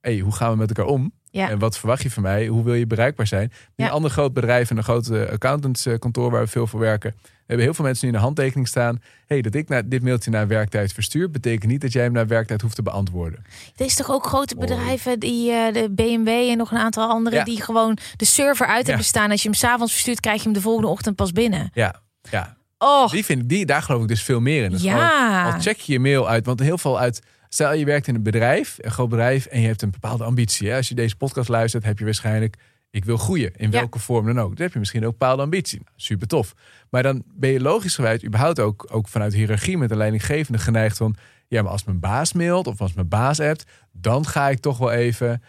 [0.00, 1.12] hey, hoe gaan we met elkaar om?
[1.30, 1.48] Ja.
[1.50, 2.46] En wat verwacht je van mij?
[2.46, 3.52] Hoe wil je bereikbaar zijn?
[3.74, 3.84] Ja.
[3.84, 7.14] Een ander groot bedrijf en een groot eh, accountantskantoor waar we veel voor werken.
[7.22, 9.00] We hebben heel veel mensen nu in de handtekening staan.
[9.26, 12.26] hey, dat ik naar dit mailtje naar werktijd verstuur, betekent niet dat jij hem naar
[12.26, 13.44] werktijd hoeft te beantwoorden.
[13.76, 17.36] Er is toch ook grote bedrijven, die eh, de BMW en nog een aantal andere,
[17.36, 17.44] Ja.
[17.44, 18.86] die gewoon de server uit Ja.
[18.88, 19.30] hebben staan.
[19.30, 21.70] Als je hem s'avonds verstuurt, krijg je hem de volgende ochtend pas binnen.
[21.72, 22.56] Ja, ja.
[22.78, 24.70] Oh, Die vind ik, die, daar geloof ik dus veel meer in.
[24.70, 25.44] Dus Ja.
[25.52, 27.22] al check je je mail uit, want heel veel uit.
[27.52, 30.68] Stel je werkt in een bedrijf, een groot bedrijf, en je hebt een bepaalde ambitie.
[30.68, 30.76] Hè?
[30.76, 32.56] Als je deze podcast luistert, heb je waarschijnlijk,
[32.90, 33.78] ik wil groeien, in Ja.
[33.78, 34.48] welke vorm dan ook.
[34.56, 35.78] Dan heb je misschien ook een bepaalde ambitie.
[35.78, 36.54] Nou, super tof.
[36.90, 41.14] Maar dan ben je logischgewijs überhaupt ook, ook vanuit hiërarchie met een leidinggevende geneigd van,
[41.48, 44.78] ja, maar als mijn baas mailt of als mijn baas appt, dan ga ik toch
[44.78, 45.42] wel even.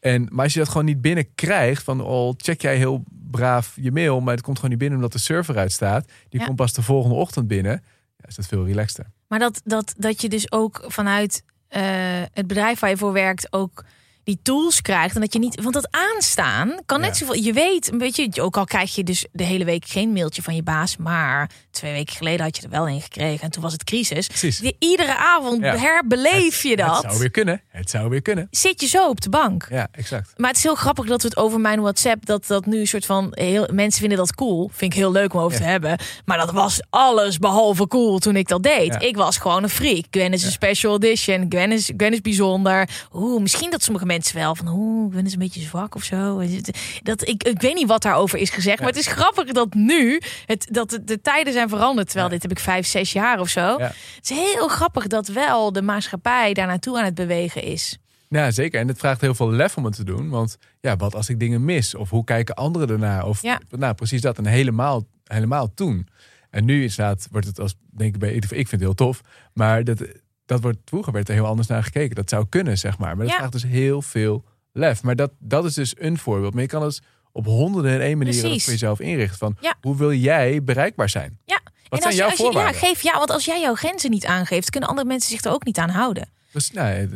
[0.00, 3.76] En, maar als je dat gewoon niet binnen krijgt, van oh, check jij heel braaf
[3.80, 6.10] je mail, maar het komt gewoon niet binnen omdat de server uitstaat.
[6.28, 6.46] Die Ja.
[6.46, 7.82] komt pas de volgende ochtend binnen.
[8.16, 9.06] Ja, is dat veel relaxter.
[9.32, 11.82] Maar dat, dat, dat je dus ook vanuit eh,
[12.32, 13.84] het bedrijf waar je voor werkt ook
[14.24, 17.26] die tools krijgt en dat je niet, want dat aanstaan kan net Ja.
[17.26, 17.42] zoveel.
[17.42, 20.54] Je weet, een beetje, ook al krijg je dus de hele week geen mailtje van
[20.54, 23.72] je baas, maar twee weken geleden had je er wel een gekregen en toen was
[23.72, 24.26] het crisis.
[24.26, 24.58] Precies.
[24.58, 25.76] Die- iedere avond Ja.
[25.78, 26.96] herbeleef je dat.
[26.96, 27.62] Het zou weer kunnen.
[27.68, 28.48] Het zou weer kunnen.
[28.50, 29.66] Zit je zo op de bank.
[29.70, 30.32] Ja, exact.
[30.36, 32.86] Maar het is heel grappig dat we het over mijn WhatsApp, dat dat nu een
[32.86, 34.70] soort van heel mensen vinden dat cool.
[34.72, 35.98] Vind ik heel leuk om over te hebben.
[36.24, 39.02] Maar dat was alles behalve cool toen ik dat deed.
[39.02, 40.04] Ik was gewoon een freak.
[40.10, 41.46] Gwen is een special edition.
[41.48, 42.88] Gwen is, Gwen is bijzonder.
[43.12, 46.42] Oeh, misschien dat sommige mensen wel van, oeh, Gwen is een beetje zwak of zo.
[47.02, 48.78] Dat, ik, ik weet niet wat daarover is gezegd.
[48.78, 52.06] Maar het is grappig dat nu, het, dat de, de tijden zijn veranderd.
[52.06, 52.32] Terwijl Ja.
[52.32, 53.60] dit heb ik vijf, zes jaar of zo.
[53.78, 53.92] Ja.
[54.16, 57.96] Het is heel grappig dat wel de maatschappij daar naartoe aan het bewegen is.
[58.28, 58.80] Ja, zeker.
[58.80, 60.28] En het vraagt heel veel lef om het te doen.
[60.28, 61.94] Want ja, wat als ik dingen mis?
[61.94, 63.26] Of hoe kijken anderen ernaar?
[63.26, 63.60] Of Ja.
[63.70, 64.38] nou, precies dat.
[64.38, 66.08] En helemaal, helemaal toen.
[66.50, 69.20] En nu inderdaad wordt het als, denk ik, bij, ik vind het heel tof.
[69.54, 70.02] Maar dat,
[70.52, 72.14] dat wordt, vroeger werd er heel anders naar gekeken.
[72.16, 73.08] Dat zou kunnen, zeg maar.
[73.16, 73.36] Maar dat Ja.
[73.36, 75.02] vraagt dus heel veel lef.
[75.02, 76.52] Maar dat, dat is dus een voorbeeld.
[76.52, 77.00] Maar je kan het
[77.32, 79.38] op honderden en één manieren voor jezelf inrichten.
[79.38, 79.74] Van Ja.
[79.80, 81.38] hoe wil jij bereikbaar zijn?
[81.44, 81.60] Ja.
[81.64, 82.80] Wat en zijn als jouw je, als je, ja, voorwaarden?
[82.80, 85.64] geef ja, want als jij jouw grenzen niet aangeeft, kunnen andere mensen zich er ook
[85.64, 86.28] niet aan houden.
[86.52, 87.08] Dus, nou, eh,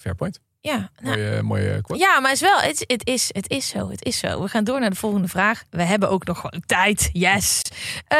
[0.00, 0.40] fair point.
[0.60, 2.02] Ja, nou, Mooie, mooie quote.
[2.02, 4.42] ja maar het is wel, het, het, is, het is zo, het is zo.
[4.42, 5.62] We gaan door naar de volgende vraag.
[5.70, 7.62] We hebben ook nog gewoon tijd, yes.
[8.08, 8.18] Eh,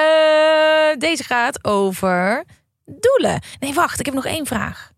[0.99, 2.45] deze gaat over
[2.85, 3.41] doelen.
[3.61, 4.93] Nee, wacht, ik heb nog één vraag.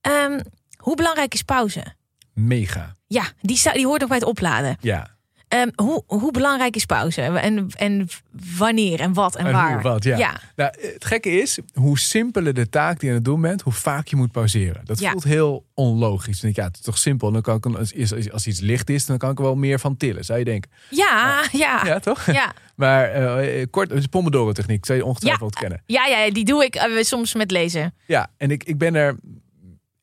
[0.00, 0.40] Ehm,
[0.76, 1.94] hoe belangrijk is pauze?
[2.32, 2.92] Mega.
[3.06, 4.76] Ja, die, die hoort nog bij het opladen.
[4.80, 5.13] Ja.
[5.54, 7.20] Ehm, hoe, hoe belangrijk is pauze?
[7.22, 8.08] En, en
[8.58, 9.72] wanneer en wat en, En waar?
[9.72, 10.16] hoe, wat, ja.
[10.16, 10.40] ja.
[10.56, 13.72] Nou, het gekke is, hoe simpeler de taak die je aan het doen bent, hoe
[13.72, 14.80] vaak je moet pauzeren.
[14.84, 15.10] Dat Ja.
[15.10, 16.40] voelt heel onlogisch.
[16.40, 17.32] Dan denk ik, ja, het is toch simpel.
[17.32, 17.66] Dan kan ik,
[18.32, 20.70] als, iets licht is, dan kan ik er wel meer van tillen, zou je denken.
[20.90, 22.26] Ja, ja, Ja, toch?
[22.32, 22.52] ja.
[22.74, 25.82] Maar eh, kort, is Pomodoro-techniek, zou je ongetwijfeld kennen.
[25.86, 27.94] Ja, ja, die doe ik eh, soms met lezen.
[28.06, 29.16] Ja, en ik, ik ben er,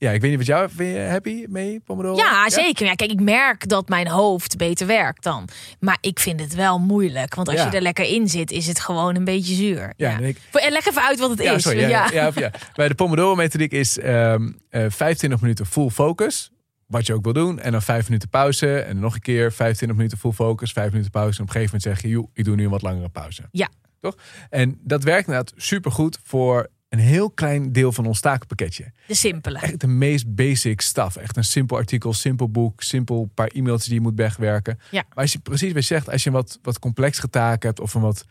[0.01, 2.15] ja, ik weet niet wat jou, ben je happy mee, Pomodoro?
[2.15, 2.85] Ja, zeker.
[2.85, 5.47] Ja, kijk, ik merk dat mijn hoofd beter werkt dan.
[5.79, 7.35] Maar ik vind het wel moeilijk.
[7.35, 7.65] Want als Ja.
[7.69, 9.93] je er lekker in zit, is het gewoon een beetje zuur.
[9.97, 11.61] Ja, en ik- Leg even uit wat het is.
[11.61, 11.79] sorry.
[11.89, 12.31] Ja, ja.
[12.75, 16.51] Bij de Pomodoro-methodiek is ehm eh 25 minuten full focus.
[16.87, 17.59] Wat je ook wil doen.
[17.59, 18.79] En dan 5 minuten pauze.
[18.79, 20.71] En dan nog een keer 25 minuten full focus.
[20.71, 21.37] 5 minuten pauze.
[21.37, 23.43] En op een gegeven moment zeg je, joh, ik doe nu een wat langere pauze.
[23.51, 23.69] Ja.
[23.99, 24.15] Toch?
[24.49, 28.91] En dat werkt inderdaad supergoed voor een heel klein deel van ons takenpakketje.
[29.07, 29.59] De simpele.
[29.59, 31.15] Echt de meest basic stuff.
[31.15, 34.79] Echt een simpel artikel, simpel boek, simpel paar e-mailtjes die je moet wegwerken.
[34.89, 35.03] Ja.
[35.09, 37.79] Maar als je precies wat je zegt, als je een wat, wat complexere taak hebt
[37.79, 38.25] of een wat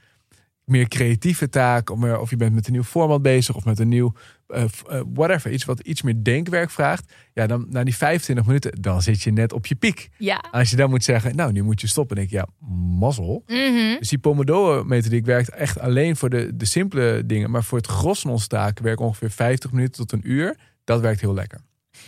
[0.70, 3.88] meer creatieve taak, of, of je bent met een nieuw format bezig of met een
[3.88, 4.12] nieuw
[4.46, 8.82] eh, eh, whatever, iets wat iets meer denkwerk vraagt, ja, dan na die 25 minuten,
[8.82, 10.08] dan zit je net op je piek.
[10.18, 10.44] Ja.
[10.50, 12.46] Als je dan moet zeggen, nou, nu moet je stoppen, denk ik, ja,
[12.98, 13.42] mazzel.
[13.46, 13.98] Mhm.
[13.98, 17.50] Dus die Pomodoro-methodiek werkt echt alleen voor de, de simpele dingen.
[17.50, 20.56] Maar voor het gros van onze taken werkt ongeveer 50 minuten tot een uur.
[20.84, 21.60] Dat werkt heel lekker.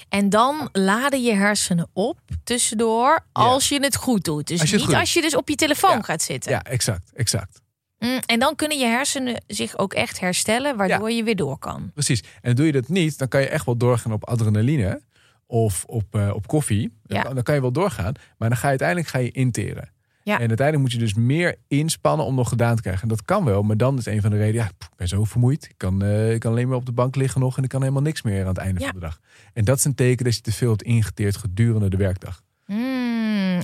[0.09, 4.47] En dan laden je hersenen op tussendoor als je het goed doet.
[4.47, 6.03] Dus Als niet goed als je dus op je telefoon Ja.
[6.03, 6.51] gaat zitten.
[6.51, 7.62] Ja, exact, exact.
[8.03, 11.91] Mm, En dan kunnen je hersenen zich ook echt herstellen, waardoor je weer door kan.
[11.95, 12.23] Precies.
[12.41, 15.03] En doe je dat niet, dan kan je echt wel doorgaan op adrenaline
[15.47, 16.93] of op, eh, op koffie.
[17.03, 17.23] Dan, Ja.
[17.25, 19.91] kan- dan kan je wel doorgaan, maar dan ga je uiteindelijk ga je interen.
[20.25, 20.33] Ja.
[20.41, 23.03] En uiteindelijk moet je dus meer inspannen om nog gedaan te krijgen.
[23.03, 25.25] En dat kan wel, maar dan is een van de redenen, ja, ik ben zo
[25.25, 25.65] vermoeid.
[25.65, 27.81] Ik kan, eh, ik kan alleen maar op de bank liggen nog en ik kan
[27.81, 28.87] helemaal niks meer aan het einde Ja.
[28.87, 29.21] van de dag.
[29.53, 32.43] En dat is een teken dat je te veel hebt ingeteerd gedurende de werkdag.
[32.65, 33.02] Hmm,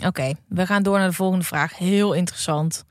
[0.06, 1.78] Oké, we gaan door naar de volgende vraag.
[1.78, 2.84] Heel interessant.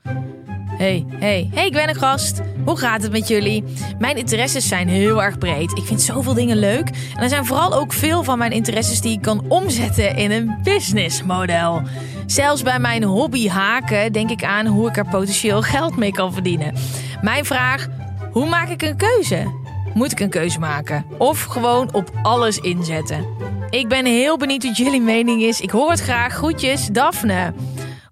[0.78, 2.40] Hey, hey, hey, ik ben een gast.
[2.64, 3.64] Hoe gaat het met jullie?
[3.98, 5.78] Mijn interesses zijn heel erg breed.
[5.78, 6.88] Ik vind zoveel dingen leuk.
[6.88, 10.58] En er zijn vooral ook veel van mijn interesses die ik kan omzetten in een
[10.62, 11.82] businessmodel.
[12.26, 16.32] Zelfs bij mijn hobby haken denk ik aan hoe ik er potentieel geld mee kan
[16.32, 16.74] verdienen.
[17.20, 17.86] Mijn vraag:
[18.30, 19.66] hoe maak ik een keuze?
[19.98, 21.04] Moet ik een keuze maken?
[21.18, 23.26] Of gewoon op alles inzetten?
[23.70, 25.60] Ik ben heel benieuwd wat jullie mening is.
[25.60, 26.34] Ik hoor het graag.
[26.34, 27.54] Groetjes, Daphne.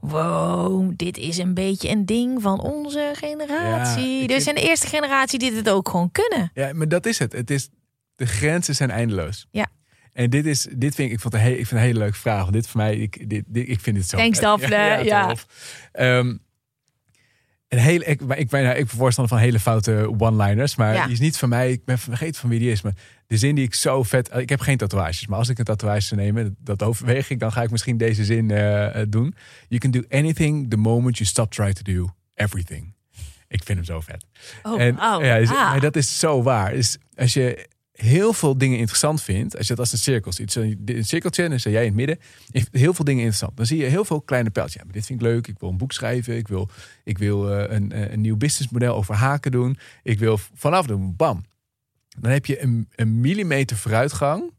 [0.01, 4.12] Wow, dit is een beetje een ding van onze generatie.
[4.20, 6.51] Ja, dus vind- zijn de eerste generatie die dit ook gewoon kunnen.
[6.55, 7.33] Ja, maar dat is het.
[7.33, 7.68] het is,
[8.16, 9.46] de grenzen zijn eindeloos.
[9.51, 9.66] Ja.
[10.12, 11.87] En dit is, dit vind ik, ik, vond het een, he- ik vind het een
[11.87, 12.40] hele leuke vraag.
[12.40, 14.16] Want dit voor mij, ik, dit, dit, ik vind dit zo.
[14.16, 14.40] Thanks.
[14.40, 15.01] Daphne.
[15.05, 15.35] Ja.
[15.92, 16.37] Ehm,
[17.77, 20.77] een hele, ik, maar ik ben, nou, ik ben voorstander van hele foute one-liners.
[20.77, 21.05] Maar Ja.
[21.05, 21.71] die is niet van mij.
[21.73, 22.83] Ik ben vergeten van wie die is.
[22.83, 22.93] Maar
[23.27, 24.31] de zin die ik zo vet.
[24.37, 25.27] Ik heb geen tatoeages.
[25.27, 27.39] Maar als ik een tatoeage zou nemen, dat overweeg ik.
[27.41, 29.35] Dan ga ik misschien deze zin eh, eh, doen.
[29.69, 32.95] You can do anything the moment you stop trying to do everything.
[33.49, 34.25] Ik vind hem zo vet.
[34.62, 35.71] Oh, En, ja, dus- Ah.
[35.71, 36.73] maar dat is zo waar.
[36.73, 40.55] Dus als je heel veel dingen interessant vindt, als je dat als een cirkel ziet,
[40.55, 42.19] een cirkeltje en dan sta jij in het midden,
[42.51, 43.57] heeft heel veel dingen interessant.
[43.57, 44.81] Dan zie je heel veel kleine pijltjes.
[44.81, 45.47] Ja, maar dit vind ik leuk.
[45.47, 46.37] Ik wil een boek schrijven.
[46.37, 46.69] Ik wil,
[47.05, 49.79] ik wil eh, een, eh, een nieuw businessmodel over haken doen.
[50.03, 51.17] Ik wil vanaf doen.
[51.17, 51.45] Bam.
[52.19, 54.53] Dan heb je een, een millimeter vooruitgang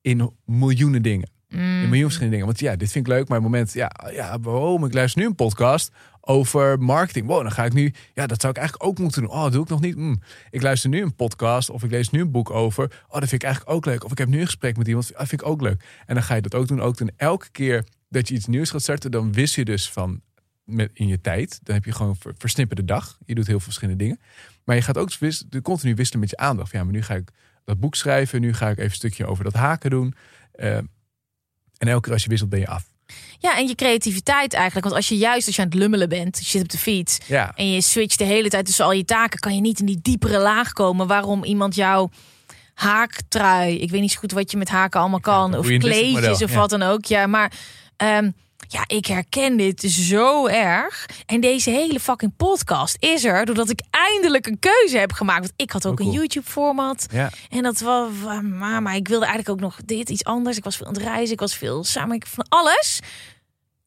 [0.00, 1.32] in miljoenen dingen.
[1.48, 2.46] In miljoen verschillende dingen.
[2.46, 3.28] Want ja, dit vind ik leuk.
[3.28, 4.84] Maar op het moment, ja, ja, waarom?
[4.84, 5.92] Ik luister nu een podcast
[6.26, 7.26] over marketing.
[7.26, 9.30] Wow, dan ga ik nu, ja, dat zou ik eigenlijk ook moeten doen.
[9.30, 9.96] Oh, dat doe ik nog niet.
[9.96, 10.20] Mm.
[10.50, 12.84] Ik luister nu een podcast of ik lees nu een boek over.
[12.84, 14.04] Oh, dat vind ik eigenlijk ook leuk.
[14.04, 15.12] Of ik heb nu een gesprek met iemand.
[15.16, 15.84] Dat vind ik ook leuk.
[16.06, 16.80] En dan ga je dat ook doen.
[16.80, 17.10] Ook doen.
[17.16, 20.20] Elke keer dat je iets nieuws gaat starten, dan wist je dus van
[20.92, 21.60] in je tijd.
[21.62, 23.18] Dan heb je gewoon ver, versnipperde dag.
[23.26, 24.20] Je doet heel veel verschillende dingen.
[24.64, 25.10] Maar je gaat ook
[25.62, 26.72] continu wisselen met je aandacht.
[26.72, 27.30] Ja, maar nu ga ik
[27.64, 28.40] dat boek schrijven.
[28.40, 30.14] Nu ga ik even een stukje over dat haken doen.
[30.56, 32.93] Uh, en elke keer als je wisselt ben je af.
[33.38, 34.84] Ja, en je creativiteit eigenlijk.
[34.84, 37.18] Want als je juist als je aan het lummelen bent, je zit op de fiets
[37.26, 37.52] ja.
[37.54, 39.98] en je switcht de hele tijd tussen al je taken, kan je niet in die
[40.02, 42.08] diepere laag komen waarom iemand jou
[42.74, 46.42] haaktrui, ik weet niet zo goed wat je met haken allemaal kan, Ja, of kleedjes
[46.42, 46.56] of ja.
[46.56, 47.04] wat dan ook.
[47.04, 47.52] Ja, maar
[47.96, 48.30] ehm,
[48.74, 51.06] ja, ik herken dit zo erg.
[51.26, 55.40] En deze hele fucking podcast is er doordat ik eindelijk een keuze heb gemaakt.
[55.40, 56.08] Want ik had ook Oh, cool.
[56.10, 57.06] een YouTube-format.
[57.12, 57.30] Ja.
[57.50, 58.08] En dat was,
[58.42, 60.56] maar, maar ik wilde eigenlijk ook nog dit, iets anders.
[60.56, 62.98] Ik was veel aan het reizen, ik was veel samen, ik van alles.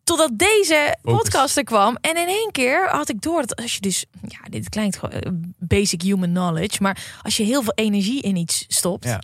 [0.04, 1.22] Totdat deze Focus.
[1.22, 1.98] podcast er kwam.
[2.02, 5.20] En in één keer had ik door dat als je dus, ja, dit klinkt gewoon
[5.22, 6.82] eh, basic human knowledge.
[6.82, 9.22] Maar als je heel veel energie in iets stopt, Ja.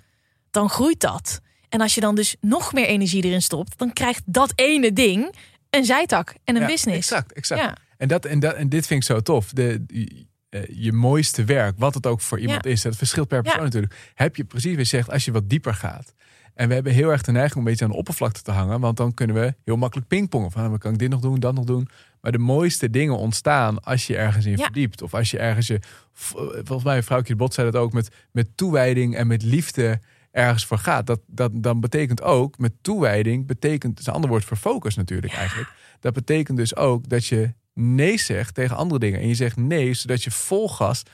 [0.52, 1.40] dan groeit dat.
[1.70, 5.36] En als je dan dus nog meer energie erin stopt, dan krijgt dat ene ding
[5.76, 7.12] een zijtak en een Ja, business.
[7.12, 7.62] Exact, exact.
[7.62, 7.76] Ja.
[7.98, 9.52] En, dat, en, dat, en dit vind ik zo tof.
[9.52, 12.72] De, die, eh, je mooiste werk, wat het ook voor iemand Ja.
[12.72, 14.12] is, dat verschilt per persoon natuurlijk.
[14.14, 16.14] Heb je precies je zegt, als je wat dieper gaat.
[16.54, 18.80] En we hebben heel erg de neiging om een beetje aan de oppervlakte te hangen.
[18.80, 20.52] Want dan kunnen we heel makkelijk pingpongen.
[20.52, 21.88] Van, dan kan ik dit nog doen, dat nog doen.
[22.22, 24.64] Maar de mooiste dingen ontstaan als je ergens in Ja.
[24.64, 25.02] verdiept.
[25.02, 25.80] Of als je ergens je...
[26.14, 27.94] v- Volgens mij, vrouwtje de Bot zei dat ook.
[27.94, 30.00] Met, met toewijding en met liefde
[30.34, 31.08] ergens voor gaat.
[31.08, 33.92] Dat, dat dan betekent ook, met toewijding, betekent...
[33.92, 35.70] Het is een ander woord voor focus natuurlijk eigenlijk.
[36.00, 39.20] Dat betekent dus ook dat je nee zegt tegen andere dingen.
[39.20, 41.08] En je zegt nee, zodat je vol gas 100%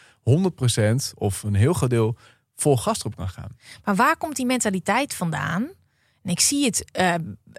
[1.15, 2.17] of een heel groot deel
[2.55, 3.57] vol gas erop kan gaan.
[3.83, 5.69] Maar waar komt die mentaliteit vandaan?
[6.23, 7.13] En ik zie het eh,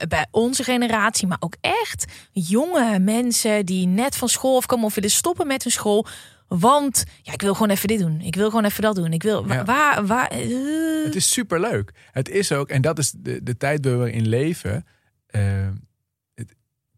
[0.09, 5.11] bij onze generatie, maar ook echt jonge mensen die net van school afkomen of willen
[5.11, 6.07] stoppen met hun school.
[6.59, 8.21] Want ja, ik wil gewoon even dit doen.
[8.21, 9.13] Ik wil gewoon even dat doen.
[9.13, 9.65] Ik wil Ja.
[9.65, 10.29] waar, waar.
[10.29, 11.93] eh, Het is super leuk.
[12.13, 14.87] Het is ook, en dat is de, de tijd waar we in leven.
[15.27, 15.69] eh,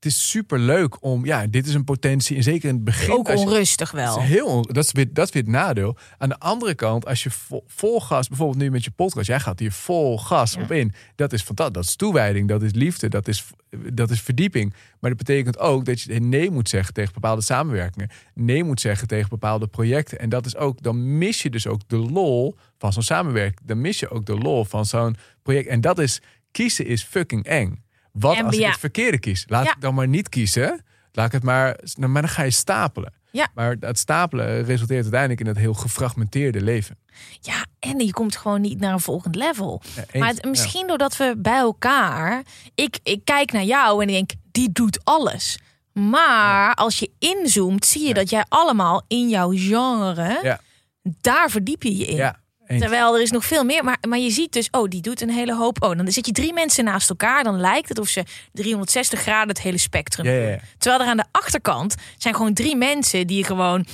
[0.04, 2.36] het, is super leuk om, ja, dit is een potentie.
[2.36, 3.12] En zeker in het begin.
[3.12, 4.18] ook je- onrustig Dat wel.
[4.22, 5.96] is, heel, dat, is weer, dat is weer het nadeel.
[6.18, 9.40] Aan de andere kant, als je vol, vol gas, bijvoorbeeld nu met je podcast, jij
[9.40, 10.62] gaat hier vol gas Ja.
[10.62, 10.92] op in.
[11.16, 11.74] Dat is fantastisch.
[11.74, 13.44] Dat is toewijding, dat is liefde, dat is,
[13.92, 14.74] dat is verdieping.
[15.00, 18.10] Maar dat betekent ook dat je nee moet zeggen tegen bepaalde samenwerkingen.
[18.34, 20.18] Nee moet zeggen tegen bepaalde projecten.
[20.18, 23.60] En dat is ook, dan mis je dus ook de lol van zo'n samenwerking.
[23.68, 25.68] Dan mis je ook de lol van zo'n project.
[25.68, 27.84] En dat is, kiezen is fucking eng.
[28.12, 28.68] Wat En als ik ja.
[28.70, 29.44] het verkeerde kies?
[29.48, 29.70] Laat Ja.
[29.74, 30.84] ik dan maar niet kiezen.
[31.12, 33.12] Laat ik het maar, maar dan ga je stapelen.
[33.30, 33.48] Ja.
[33.54, 36.98] Maar het stapelen resulteert uiteindelijk in het heel gefragmenteerde leven.
[37.40, 39.82] Ja, en je komt gewoon niet naar een volgend level.
[39.94, 40.12] Ja, eens.
[40.24, 42.42] Maar het- misschien doordat we bij elkaar.
[42.74, 45.58] Ik, ik kijk naar jou en ik denk, die doet alles.
[45.92, 50.58] Maar als je inzoomt, zie je dat jij allemaal in jouw genre.
[51.02, 52.16] Daar verdiep je je in.
[52.16, 52.80] Ja, eens.
[52.80, 53.84] Terwijl er is nog veel meer.
[53.84, 55.82] Maar, maar je ziet dus, oh, die doet een hele hoop.
[55.82, 57.44] Oh, dan zit je drie mensen naast elkaar.
[57.44, 58.22] Dan lijkt het of ze
[58.52, 60.48] 360 graden het hele spectrum Ja, ja, doen.
[60.50, 60.58] ja.
[60.78, 63.86] Terwijl er aan de achterkant zijn gewoon drie mensen die gewoon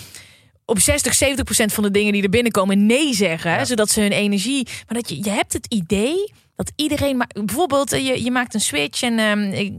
[0.65, 3.67] op 60, 70 procent van de dingen die er binnenkomen nee zeggen.
[3.67, 4.65] Zodat ze hun energie.
[4.87, 7.17] Maar dat je, je hebt het idee dat iedereen.
[7.17, 9.19] Maar bijvoorbeeld, eh, je, je maakt een switch en.
[9.19, 9.71] ehm,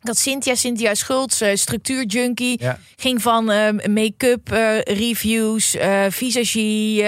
[0.00, 2.78] dat Cynthia, Cynthia Schultz, eh, structuurjunkie, Ja.
[2.96, 7.04] ging van ehm, make-up eh, reviews, eh visagie,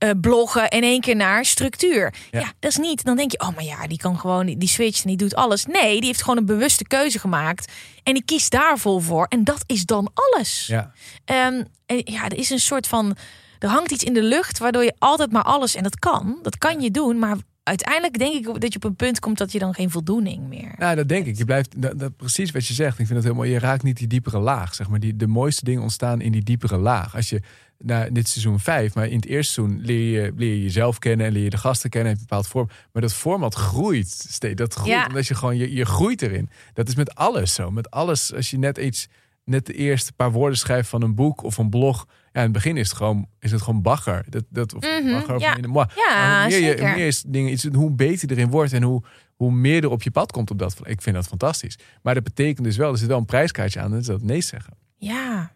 [0.00, 2.14] eh, bloggen in één keer naar structuur.
[2.30, 2.40] Ja.
[2.40, 2.52] Ja.
[2.58, 3.04] dat is niet.
[3.04, 5.66] Dan denk je, oh, maar ja, die kan gewoon, die switcht en die doet alles.
[5.66, 9.26] Nee, die heeft gewoon een bewuste keuze gemaakt en die kiest daar vol voor.
[9.28, 10.66] En dat is dan alles.
[10.66, 10.92] Ja.
[11.24, 13.16] Ehm, en ja, er is een soort van.
[13.58, 15.74] Er hangt iets in de lucht waardoor je altijd maar alles.
[15.74, 16.38] En dat kan.
[16.42, 17.18] Dat kan je doen.
[17.18, 20.48] Maar uiteindelijk denk ik dat je op een punt komt dat je dan geen voldoening
[20.48, 20.74] meer.
[20.78, 21.36] Nou, dat denk ik.
[21.36, 22.98] Je blijft dat, dat, precies wat je zegt.
[22.98, 23.50] Ik vind dat heel mooi.
[23.50, 25.00] Je raakt niet die diepere laag, zeg maar.
[25.00, 27.16] Die, de mooiste dingen ontstaan in die diepere laag.
[27.16, 27.40] Als je
[27.78, 31.26] nou, dit seizoen 5, maar in het eerste seizoen leer je, leer je jezelf kennen
[31.26, 32.08] en leer je de gasten kennen.
[32.08, 32.68] Heeft een bepaald vorm.
[32.92, 34.54] Maar dat format groeit steeds.
[34.54, 35.06] Dat groeit Ja.
[35.06, 36.50] omdat je gewoon je, je groeit erin.
[36.74, 37.70] Dat is met alles zo.
[37.70, 38.34] Met alles.
[38.34, 39.08] Als je net iets,
[39.44, 42.06] net de eerste paar woorden schrijft van een boek of een blog.
[42.32, 44.24] Ja, in het begin is het gewoon, is het gewoon bagger.
[44.28, 45.54] Dat, dat, of Mhm, bagger of ja.
[45.94, 48.82] Ja, hoe meer, je, hoe meer is dingen, iets, hoe beter je erin wordt en
[48.82, 49.02] hoe,
[49.36, 50.76] hoe meer er op je pad komt op dat.
[50.82, 51.78] Ik vind dat fantastisch.
[52.02, 53.90] Maar dat betekent dus wel, er zit wel een prijskaartje aan.
[53.90, 54.74] Dat is dat nee zeggen.
[54.96, 55.52] Ja.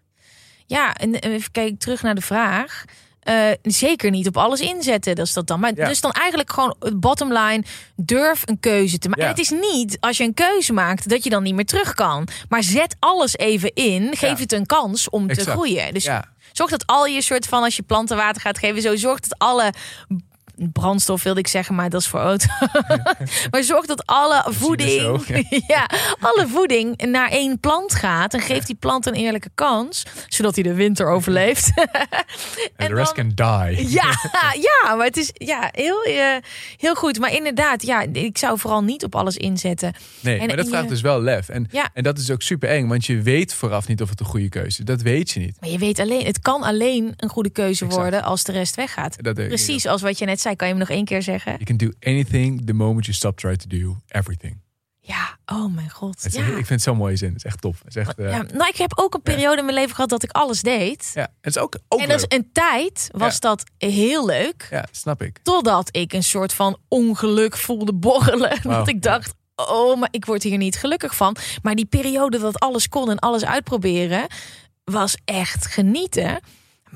[0.66, 2.84] Ja, en even kijken terug naar de vraag.
[3.24, 5.60] Eh, zeker niet op alles inzetten, dat is dat dan.
[5.60, 5.88] Maar Ja.
[5.88, 7.62] dus dan eigenlijk gewoon het bottom line.
[7.96, 9.22] Durf een keuze te maken.
[9.24, 9.30] Ja.
[9.30, 11.94] En het is niet als je een keuze maakt dat je dan niet meer terug
[11.94, 12.28] kan.
[12.48, 14.02] Maar zet alles even in.
[14.16, 14.36] Geef Ja.
[14.36, 15.94] het een kans om te groeien.
[15.94, 16.08] Dus
[16.52, 19.38] zorg dat al je soort van als je planten water gaat geven, zo zorg dat
[19.38, 19.72] alle
[20.56, 22.46] brandstof wilde ik zeggen, maar dat is voor auto.
[23.50, 25.26] maar zorg dat alle voeding,
[25.66, 25.90] ja.
[26.20, 30.62] alle voeding naar één plant gaat en geeft die plant een eerlijke kans, zodat hij
[30.64, 31.72] de winter overleeft.
[32.76, 33.90] En the rest can die.
[33.90, 34.10] Ja,
[34.52, 36.36] ja, maar het is ja, heel, eh,
[36.76, 37.18] heel goed.
[37.18, 39.92] Maar inderdaad, ja, ik zou vooral niet op alles inzetten.
[40.20, 41.48] Nee, En maar dat vraagt je- dus wel lef.
[41.48, 41.88] En, Ja.
[41.94, 44.48] en dat is ook super eng, want je weet vooraf niet of het een goede
[44.48, 44.84] keuze is.
[44.84, 45.56] Dat weet je niet.
[45.60, 48.02] Maar je weet alleen, het kan alleen een goede keuze Exact.
[48.02, 49.16] worden als de rest weggaat.
[49.34, 50.56] Precies als wat je net zei.
[50.56, 51.52] Kan je me nog één keer zeggen?
[51.52, 54.62] You can do anything the moment you stop trying to do everything.
[55.06, 56.26] Ja, oh mijn god.
[56.30, 56.40] Ja.
[56.46, 57.28] Ik vind het zo'n mooie zin.
[57.28, 57.78] Het is echt tof.
[57.78, 60.10] Het is echt, eh, Ja, nou, ik heb ook een periode in mijn leven gehad
[60.10, 61.10] dat ik alles deed.
[61.14, 61.28] ja.
[61.40, 63.38] Het is ook, ook en dat is een tijd was Ja.
[63.40, 64.66] dat heel leuk.
[64.70, 65.38] Ja, snap ik.
[65.42, 68.58] Totdat ik een soort van ongeluk voelde borrelen.
[68.62, 68.78] Wauw.
[68.78, 71.36] Dat ik dacht, oh, maar ik word hier niet gelukkig van.
[71.62, 74.26] Maar die periode dat alles kon en alles uitproberen,
[74.84, 76.40] was echt genieten.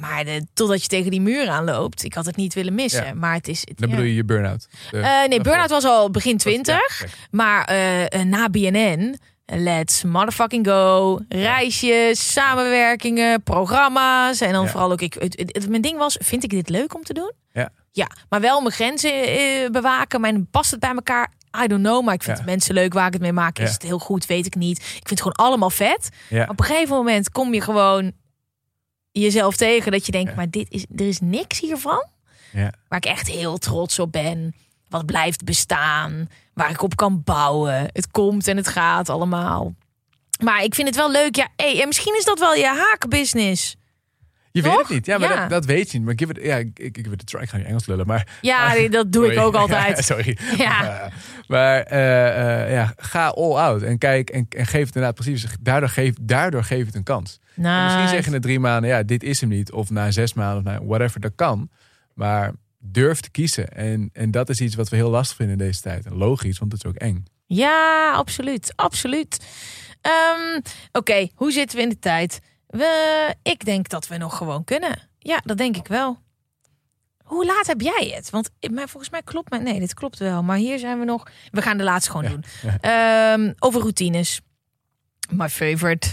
[0.01, 3.05] Maar de, totdat je tegen die muur aanloopt, ik had het niet willen missen.
[3.05, 3.15] Ja.
[3.15, 3.61] Maar het is.
[3.61, 3.95] Het, Dan ja.
[3.95, 4.69] bedoel je je burn-out.
[4.91, 6.97] De- Eh, nee, burn-out was al begin Ja, 20.
[6.99, 7.11] kijk.
[7.31, 11.19] Maar eh, eh, na BNN, let's motherfucking go.
[11.29, 14.41] Reisjes, samenwerkingen, programma's.
[14.41, 17.13] En dan vooral ook, ik, het, mijn ding was, vind ik dit leuk om te
[17.13, 17.33] doen?
[17.53, 17.71] Ja.
[17.93, 20.21] Ja, maar wel mijn grenzen eh, bewaken.
[20.21, 21.33] Maar past het bij elkaar?
[21.65, 22.45] I don't know, maar ik vind Ja.
[22.45, 23.59] mensen leuk waar ik het mee maak.
[23.59, 23.73] Is Ja.
[23.73, 24.27] het heel goed?
[24.27, 24.79] Weet ik niet.
[24.79, 26.09] Ik vind het gewoon allemaal vet.
[26.29, 26.47] Ja.
[26.49, 28.13] Op een gegeven moment kom je gewoon
[29.13, 30.37] jezelf tegen dat je denkt, Ja.
[30.37, 32.07] maar dit is, er is niks hiervan
[32.53, 32.73] Ja.
[32.89, 34.55] waar ik echt heel trots op ben.
[34.89, 37.89] Wat blijft bestaan, waar ik op kan bouwen.
[37.93, 39.75] Het komt en het gaat allemaal.
[40.43, 41.37] Maar ik vind het wel leuk.
[41.37, 43.77] Ja, hey, en misschien is dat wel je haakbusiness.
[44.53, 45.07] Je weet het niet.
[45.07, 45.41] Ja, maar Ja.
[45.41, 46.07] Dat, dat weet je niet.
[46.07, 47.41] Maar give it, ja, ik, ik, give it a try.
[47.41, 48.39] Ik ga niet Engels lullen, maar...
[48.41, 50.05] Ja, dat doe ik ook altijd.
[50.05, 50.39] Sorry.
[50.57, 51.03] Ja.
[51.05, 51.13] Eh,
[51.47, 53.83] maar eh, eh, ja, ga all out.
[53.83, 55.47] En kijk en, en geef het inderdaad precies.
[55.61, 57.41] Daardoor geef, daardoor geef het een kans.
[57.55, 59.73] Nou, misschien zeg je na drie maanden, ja, dit is hem niet.
[59.73, 61.71] Of na zes maanden, of na whatever, dat kan.
[62.15, 63.69] Maar durf te kiezen.
[63.69, 66.07] En, en dat is iets wat we heel lastig vinden in deze tijd.
[66.07, 67.25] En logisch, want het is ook eng.
[67.47, 68.73] Ja, absoluut.
[68.77, 69.47] Absoluut.
[70.01, 70.61] Ehm,
[70.93, 72.41] Oké, hoe zitten we in de tijd?
[72.69, 75.09] We, ik denk dat we nog gewoon kunnen.
[75.19, 76.19] Ja, dat denk ik wel.
[77.25, 78.31] Hoe laat heb jij het?
[78.31, 79.59] Want eh, maar volgens mij klopt mij.
[79.59, 80.43] Nee, dit klopt wel.
[80.43, 81.27] Maar hier zijn we nog.
[81.51, 82.45] We gaan de laatste gewoon doen.
[82.81, 84.41] Ehm, over routines.
[85.31, 86.09] My favorite.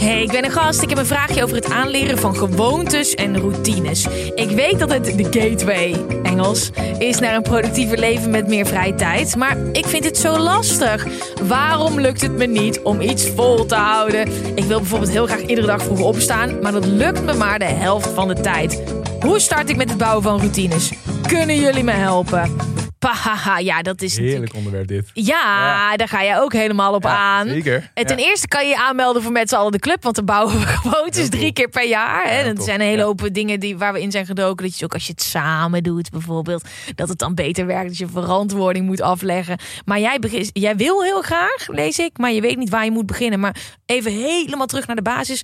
[0.00, 0.82] Hey, ik ben een gast.
[0.82, 4.06] Ik heb een vraagje over het aanleren van gewoontes en routines.
[4.34, 8.94] Ik weet dat het de gateway, Engels, is naar een productiever leven met meer vrije
[8.94, 9.36] tijd.
[9.36, 11.06] Maar ik vind het zo lastig.
[11.42, 14.28] Waarom lukt het me niet om iets vol te houden?
[14.54, 17.64] Ik wil bijvoorbeeld heel graag iedere dag vroeg opstaan, maar dat lukt me maar de
[17.64, 18.82] helft van de tijd.
[19.20, 20.92] Hoe start ik met het bouwen van routines?
[21.26, 22.56] Kunnen jullie me helpen?
[22.98, 24.30] Pahaha, ja, dat is natuurlijk...
[24.32, 25.10] Heerlijk onderwerp dit.
[25.26, 27.48] Ja, daar ga jij ook helemaal op Ja, aan.
[27.48, 27.90] Zeker.
[27.94, 28.24] En ten Ja.
[28.24, 30.02] eerste kan je je aanmelden voor met z'n allen de club.
[30.02, 32.30] Want dan bouwen we gewoontes drie keer per jaar.
[32.30, 32.44] Hè.
[32.44, 32.64] Dat tof.
[32.64, 34.64] zijn een hele hoop dingen die, waar we in zijn gedoken.
[34.66, 36.68] Dat je ook als je het samen doet bijvoorbeeld.
[36.94, 37.88] Dat het dan beter werkt.
[37.88, 39.58] Dat je verantwoording moet afleggen.
[39.84, 42.18] Maar jij, begint, jij wil heel graag, lees ik.
[42.18, 43.40] Maar je weet niet waar je moet beginnen.
[43.40, 43.56] Maar
[43.86, 45.42] even helemaal terug naar de basis.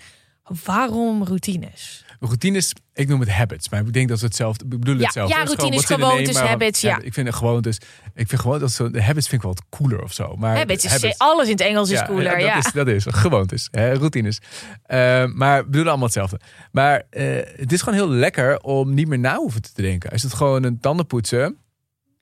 [0.64, 2.03] Waarom routines?
[2.26, 4.64] Routines, ik noem het habits, maar ik denk dat ze hetzelfde.
[4.64, 5.34] Ik bedoel Ja, hetzelfde.
[5.34, 7.00] ja, is gewoon routines, name, gewoontes, habits, ja.
[7.00, 7.78] Ik vind gewoontes.
[8.14, 8.90] Ik vind gewoon dat zo.
[8.90, 10.36] De habits vind ik wel wat cooler of zo.
[10.36, 12.22] Maar Habits is, alles in het Engels is cooler.
[12.22, 14.38] ja, Ja, dat, Is, dat is gewoontes, hè, routines.
[14.82, 16.40] Eh, maar we bedoelen allemaal hetzelfde.
[16.72, 17.24] Maar eh,
[17.56, 20.10] het is gewoon heel lekker om niet meer na hoeven te denken.
[20.10, 21.56] Als het gewoon een tandenpoetsen.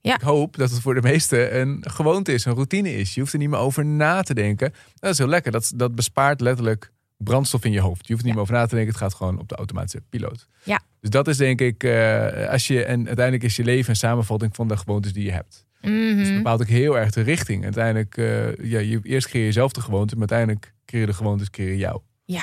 [0.01, 0.15] Ja.
[0.15, 3.15] Ik hoop dat het voor de meesten een gewoonte is, een routine is.
[3.15, 4.73] Je hoeft er niet meer over na te denken.
[4.95, 5.53] Dat is heel lekker.
[5.53, 6.93] Dat, dat bespaart letterlijk
[7.25, 8.07] brandstof in je hoofd.
[8.07, 8.93] Je hoeft er niet meer over na te denken.
[8.93, 10.47] Het gaat gewoon op de automatische piloot.
[10.63, 10.81] Ja.
[11.01, 14.55] Dus dat is denk ik, eh, als je, en uiteindelijk is je leven een samenvatting
[14.57, 15.67] van de gewoontes die je hebt.
[15.81, 16.17] Mhm.
[16.17, 17.65] Dus het bepaalt ook heel erg de richting.
[17.65, 21.51] Uiteindelijk, eh, ja, je, eerst creëer je zelf de gewoonte, maar uiteindelijk creëer de gewoontes,
[21.51, 22.01] creëer jou.
[22.25, 22.43] ja.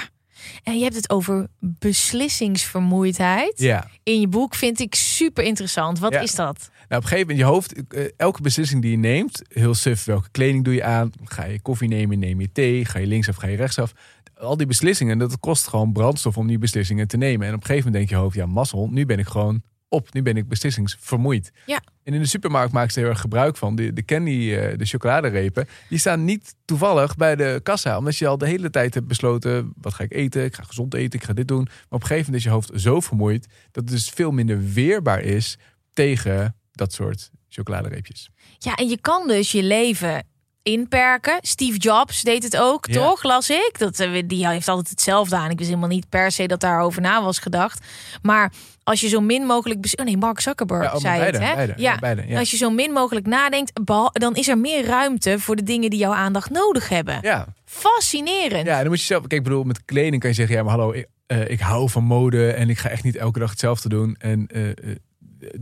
[0.63, 3.53] En je hebt het over beslissingsvermoeidheid.
[3.59, 3.87] Ja.
[4.03, 5.99] In je boek vind ik super interessant.
[5.99, 6.19] Wat Ja.
[6.19, 6.57] is dat?
[6.57, 10.05] Nou, op een gegeven moment, je hoofd, eh, elke beslissing die je neemt, heel suf,
[10.05, 11.11] welke kleding doe je aan?
[11.23, 12.85] Ga je koffie nemen, neem je thee?
[12.85, 13.91] Ga je linksaf, ga je rechtsaf?
[14.39, 17.47] Al die beslissingen, dat kost gewoon brandstof om die beslissingen te nemen.
[17.47, 20.13] En op een gegeven moment denk je hoofd, ja, mazzel, nu ben ik gewoon op.
[20.13, 21.51] Nu ben ik beslissingsvermoeid.
[21.65, 21.81] Ja.
[22.03, 23.75] En in de supermarkt maken ze heel erg gebruik van.
[23.75, 27.97] De, de candy, eh, de chocoladerepen, die staan niet toevallig bij de kassa.
[27.97, 30.43] Omdat je al de hele tijd hebt besloten, wat ga ik eten?
[30.43, 31.63] Ik ga gezond eten, ik ga dit doen.
[31.63, 34.63] Maar op een gegeven moment is je hoofd zo vermoeid, dat het dus veel minder
[34.63, 35.57] weerbaar is
[35.93, 38.29] tegen dat soort chocoladereepjes.
[38.57, 40.23] Ja, en je kan dus je leven
[40.71, 41.37] inperken.
[41.41, 42.93] Steve Jobs deed het ook, Ja.
[42.93, 43.23] toch?
[43.23, 43.71] Las ik.
[43.77, 45.49] Dat, eh, die heeft altijd hetzelfde aan.
[45.49, 47.85] Ik wist helemaal niet per se dat daarover na was gedacht.
[48.21, 48.51] Maar
[48.83, 49.93] als je zo min mogelijk...
[49.99, 51.55] Oh nee, Mark Zuckerberg Ja, oh, zei beide, het, hè?
[51.55, 52.39] beide, ja, beide, ja.
[52.39, 53.71] Als je zo min mogelijk nadenkt,
[54.13, 57.17] dan is er meer ruimte voor de dingen die jouw aandacht nodig hebben.
[57.21, 58.65] Ja, Fascinerend.
[58.67, 59.19] ja, dan moet je zelf.
[59.21, 61.89] Kijk, ik bedoel, met kleding kan je zeggen: ja, maar hallo, ik, eh, ik hou
[61.89, 64.15] van mode en ik ga echt niet elke dag hetzelfde doen.
[64.19, 64.61] En eh,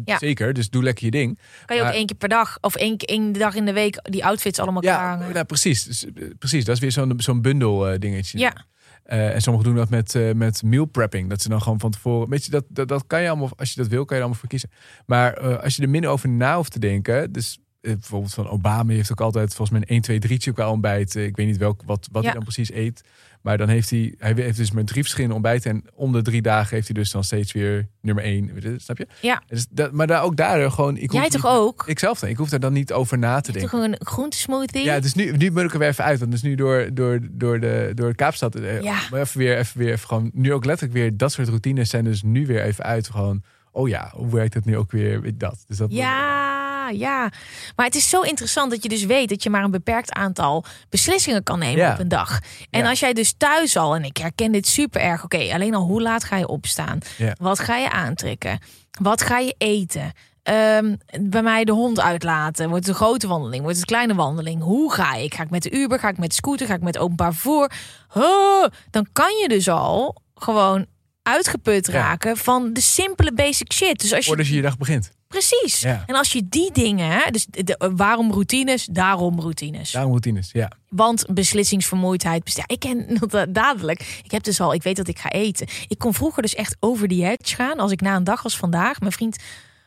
[0.06, 0.18] Ja.
[0.18, 1.40] Zeker, dus doe lekker je ding.
[1.66, 4.26] Kan je ook één keer per dag of één, één dag in de week die
[4.26, 5.34] outfits allemaal Ja, klaarhangen?
[5.34, 5.84] nou, precies.
[5.84, 6.66] Dus, eh, precies.
[6.66, 8.38] Dat is weer zo'n zo'n bundel eh, dingetje.
[8.38, 8.66] Ja.
[9.04, 11.30] Eh, en sommigen doen dat met, eh, met meal prepping.
[11.30, 12.30] Dat ze dan gewoon van tevoren.
[12.30, 14.28] Weet je, dat, dat, dat kan je allemaal, als je dat wil, kan je er
[14.30, 14.70] allemaal voor kiezen.
[15.06, 17.32] Maar als je er minder over na hoeft te denken.
[17.32, 17.60] Dus
[17.94, 21.16] bijvoorbeeld van Obama heeft ook altijd volgens mij een 1, 2, 3 qua ontbijt.
[21.16, 22.28] Eh, ik weet niet welk, wat, wat Ja.
[22.30, 23.04] hij dan precies eet.
[23.42, 25.72] Maar dan heeft hij, hij heeft dus met drie verschillende ontbijten.
[25.72, 28.52] En om de drie dagen heeft hij dus dan steeds weer nummer één.
[28.78, 29.08] Snap je?
[29.22, 29.42] Ja.
[29.48, 30.98] Dus dat, maar daar ook daar gewoon.
[30.98, 31.84] Ik Jij toch niet- ook?
[31.88, 32.30] Ik zelf dan.
[32.30, 33.72] Ik hoef daar dan niet over na te denken.
[33.72, 34.84] toch een groentesmoothie?
[34.84, 36.20] Ja, dus nu, nu moet ik er weer even uit.
[36.20, 38.56] Want dus nu door, door, door, de, door Kaapstad.
[38.56, 39.00] eh, Ja.
[39.12, 40.30] Maar even weer, even weer, even gewoon.
[40.34, 43.10] Nu ook letterlijk weer dat soort routines zijn dus nu weer even uit.
[43.10, 45.38] Gewoon, oh ja, hoe werkt het nu ook weer?
[45.38, 45.64] Dat.
[45.68, 46.37] Dus dat Ja,
[46.94, 47.32] ja.
[47.76, 50.66] Maar het is zo interessant dat je dus weet dat je maar een beperkt aantal
[50.90, 51.92] beslissingen kan nemen Ja.
[51.94, 52.40] op een dag.
[52.70, 52.90] En Ja.
[52.90, 56.02] als jij dus thuis al, en ik herken dit super erg, oké, alleen al hoe
[56.02, 57.00] laat ga je opstaan?
[57.18, 57.36] Ja.
[57.40, 58.60] Wat ga je aantrekken?
[59.02, 60.12] Wat ga je eten?
[60.44, 62.70] Ehm, bij mij de hond uitlaten.
[62.70, 63.62] Wordt het een grote wandeling?
[63.64, 64.62] Wordt het een kleine wandeling?
[64.64, 65.34] Hoe ga ik?
[65.34, 66.00] Ga ik met de Uber?
[66.00, 66.68] Ga ik met de scooter?
[66.68, 67.70] Ga ik met openbaar vervoer?
[68.90, 70.86] Dan kan je dus al gewoon
[71.28, 71.94] uitgeput Ja.
[71.94, 74.00] raken van de simpele basic shit.
[74.00, 75.12] Dus als je Voordat je je dag begint.
[75.28, 75.80] Precies.
[75.80, 76.04] Ja.
[76.06, 79.92] En als je die dingen, dus de, waarom routines, daarom routines.
[79.92, 80.72] Daarom routines, ja.
[80.90, 82.44] Want beslissingsvermoeidheid.
[82.44, 84.22] best- Ja, ik ken dat dadelijk.
[84.24, 85.68] Ik heb dus al, ik weet dat ik ga eten.
[85.88, 87.78] Ik kon vroeger dus echt over die hedge gaan.
[87.80, 89.38] Als ik na een dag als vandaag, mijn vriend,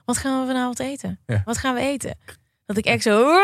[0.04, 1.18] wat gaan we vanavond eten?
[1.26, 1.42] Ja.
[1.44, 2.18] Wat gaan we eten?
[2.66, 3.34] Dat ik echt zo.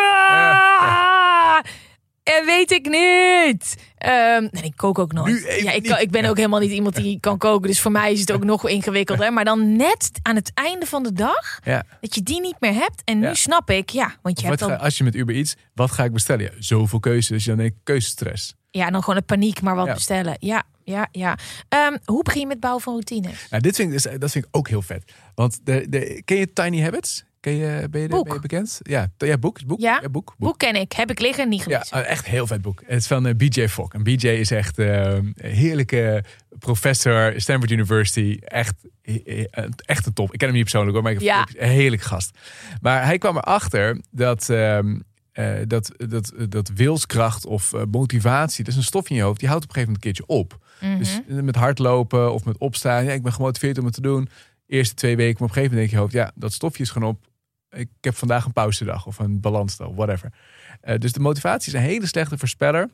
[2.27, 3.77] En weet ik niet.
[3.99, 5.57] Ehm, en ik kook ook nooit.
[5.63, 7.69] Ja, ik, kan, ik ben ook helemaal niet iemand die kan koken.
[7.69, 9.33] Dus voor mij is het ook nog ingewikkelder.
[9.33, 11.83] Maar dan net aan het einde van de dag, ja.
[12.01, 13.03] dat je die niet meer hebt.
[13.05, 13.35] En nu Ja.
[13.35, 16.05] snap ik, ja, want je hebt dan, ga- als je met Uber iets, wat ga
[16.05, 16.45] ik bestellen?
[16.45, 18.55] Ja, zoveel keuzes, dus je dan denkt keuzestress.
[18.71, 20.37] ja, dan gewoon een paniek, maar wat bestellen.
[20.39, 21.39] Ja, ja, ja.
[21.69, 23.47] Ehm, hoe begin je met bouwen van routines?
[23.51, 25.13] Nou, dit vind ik, dus- dat vind ik ook heel vet.
[25.35, 27.25] Want de, de, ken je Tiny Habits?
[27.41, 28.25] Ken je, ben, je, Boek.
[28.25, 28.79] ben je bekend?
[28.83, 29.67] Ja, ja boek.
[29.67, 30.01] boek Ja.
[30.01, 30.35] boek, boek.
[30.39, 32.07] Boek ken ik, heb ik liggen, niet Ja, gelezen.
[32.09, 32.83] echt een heel vet boek.
[32.87, 33.93] Het is van eh, BJ Fogg.
[33.93, 36.25] En BJ is echt eh, een heerlijke
[36.59, 38.39] professor, Stanford University.
[38.45, 39.45] Echt, eh,
[39.77, 40.33] echt een top.
[40.33, 41.47] Ik ken hem niet persoonlijk hoor, maar ik heb Ja.
[41.65, 42.39] een heerlijk gast.
[42.81, 45.01] Maar hij kwam erachter dat, ehm,
[45.33, 49.49] eh, dat, dat, dat wilskracht of motivatie, dat is een stof in je hoofd, die
[49.49, 50.65] houdt op een gegeven moment een keertje op.
[50.81, 50.99] Mhm.
[50.99, 53.05] Dus met hardlopen of met opstaan.
[53.05, 54.29] Ja, ik ben gemotiveerd om het te doen.
[54.67, 56.91] Eerste twee weken, maar op een gegeven moment denk je hoofd, ja, dat stofje is
[56.91, 57.27] gewoon op.
[57.71, 60.33] Ik heb vandaag een pauzedag of een balansdag, whatever.
[60.81, 62.91] Eh, dus de motivatie is een hele slechte voorspeller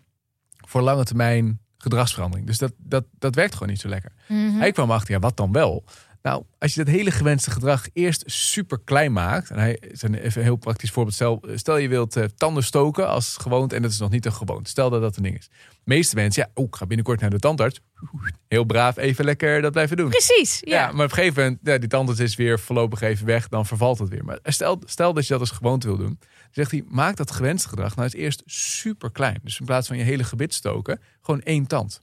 [0.66, 2.46] voor lange termijn gedragsverandering.
[2.46, 4.12] Dus dat, dat, dat werkt gewoon niet zo lekker.
[4.28, 4.58] Mhm.
[4.58, 5.84] Hij kwam achter, ja, wat dan wel?
[6.22, 9.50] Nou, als je dat hele gewenste gedrag eerst super klein maakt.
[9.50, 11.14] En hij is een even een heel praktisch voorbeeld.
[11.14, 13.74] Stel, stel je wilt eh, tanden stoken als gewoonte.
[13.74, 14.70] En dat is nog niet een gewoonte.
[14.70, 15.48] Stel dat dat een ding is.
[15.48, 17.80] De meeste mensen, ja, oh, ik ga binnenkort naar de tandarts.
[18.48, 20.08] Heel braaf, even lekker dat blijven doen.
[20.08, 20.74] Precies, ja.
[20.74, 23.66] Ja, maar op een gegeven moment, ja, die tandarts is weer voorlopig even weg, dan
[23.66, 24.24] vervalt het weer.
[24.24, 26.18] Maar stel, stel dat je dat als gewoonte wil doen,
[26.50, 29.40] zegt hij, maak dat gewenste gedrag nou eens eerst super klein.
[29.42, 32.00] Dus in plaats van je hele gebit stoken, gewoon één tand.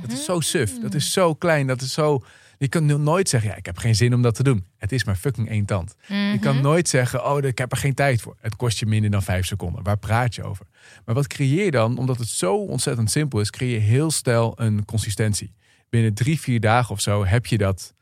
[0.00, 2.24] Dat is zo suf, dat is zo klein, dat is zo...
[2.60, 4.66] Je kan no- nooit zeggen, ja, ik heb geen zin om dat te doen.
[4.76, 5.94] Het is maar fucking één tand.
[6.08, 8.36] Je kan nooit zeggen, oh, ik heb er geen tijd voor.
[8.40, 9.82] Het kost je minder dan vijf seconden.
[9.82, 10.66] Waar praat je over?
[11.04, 11.98] Maar wat creëer je dan?
[11.98, 15.54] Omdat het zo ontzettend simpel is, creëer je heel snel een consistentie.
[15.88, 17.94] Binnen drie, vier dagen of zo heb je dat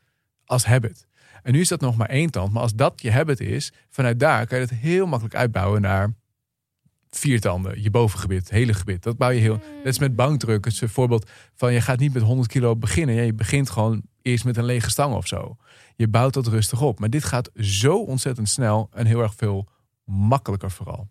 [0.45, 1.07] als habit.
[1.43, 2.53] En nu is dat nog maar één tand.
[2.53, 6.13] Maar als dat je habit is, vanuit daar kan je het heel makkelijk uitbouwen naar
[7.09, 7.81] vier tanden.
[7.81, 9.03] Je bovengebit, hele gebit.
[9.03, 9.57] Dat bouw je heel...
[9.57, 10.65] Dat is met bankdruk.
[10.65, 13.15] Het is een voorbeeld van je gaat niet met 100 kilo beginnen.
[13.15, 15.55] Ja, je begint gewoon eerst met een lege stang of zo.
[15.95, 16.99] Je bouwt dat rustig op.
[16.99, 19.67] Maar dit gaat zo ontzettend snel en heel erg veel
[20.03, 21.09] makkelijker vooral.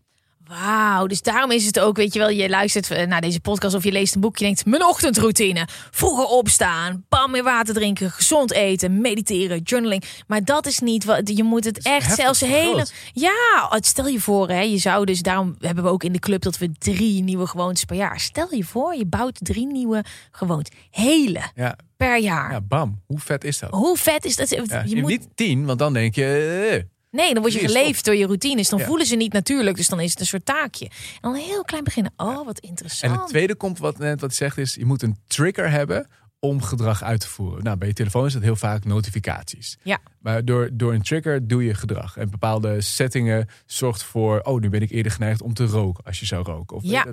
[0.48, 3.74] Wauw, dus daarom is het ook, weet je wel, je luistert eh, naar deze podcast
[3.74, 8.10] of je leest een boek, je denkt, mijn ochtendroutine, vroeger opstaan, bam meer water drinken,
[8.10, 10.04] gezond eten, mediteren, journaling.
[10.26, 14.48] Maar dat is niet wat, je moet het echt zelfs hele, ja, stel je voor,
[14.48, 17.46] hè, je zou dus, daarom hebben we ook in de club dat we drie nieuwe
[17.46, 18.20] gewoontes per jaar.
[18.20, 22.52] Stel je voor, je bouwt drie nieuwe gewoontes, hele Ja, per jaar.
[22.52, 23.00] ja bam.
[23.06, 23.70] Hoe vet is dat?
[23.70, 24.48] Hoe vet is dat?
[24.48, 26.86] Ja, je je moet, Niet tien, want dan denk je...
[27.10, 28.68] nee, dan word je geleefd door je routines.
[28.68, 28.84] Dan Ja.
[28.84, 30.84] voelen ze niet natuurlijk, dus dan is het een soort taakje.
[30.84, 32.12] En dan heel klein beginnen.
[32.16, 33.12] Oh, wat interessant.
[33.12, 36.06] En het tweede komt wat net wat zegt is, je moet een trigger hebben
[36.40, 37.64] om gedrag uit te voeren.
[37.64, 39.76] Nou, bij je telefoon is dat heel vaak notificaties.
[39.82, 39.98] Ja.
[40.20, 42.16] Maar door, door een trigger doe je gedrag.
[42.16, 46.20] En bepaalde settingen zorgt voor, oh, nu ben ik eerder geneigd om te roken als
[46.20, 46.76] je zou roken.
[46.76, 47.06] Of Ja.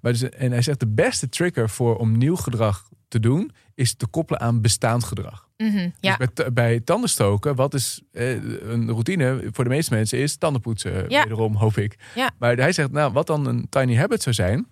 [0.00, 3.94] Maar dus, en hij zegt de beste trigger voor om nieuw gedrag te doen, is
[3.94, 5.48] te koppelen aan bestaand gedrag.
[5.56, 6.16] Mhm, ja.
[6.16, 8.30] Dus bij, t- bij tandenstoken, wat is eh,
[8.70, 11.08] een routine voor de meeste mensen, is tandenpoetsen.
[11.10, 11.22] Ja.
[11.22, 11.98] Wederom, hoop ik.
[12.14, 12.30] Ja.
[12.38, 14.66] Maar hij zegt, nou, wat dan een tiny habit zou zijn,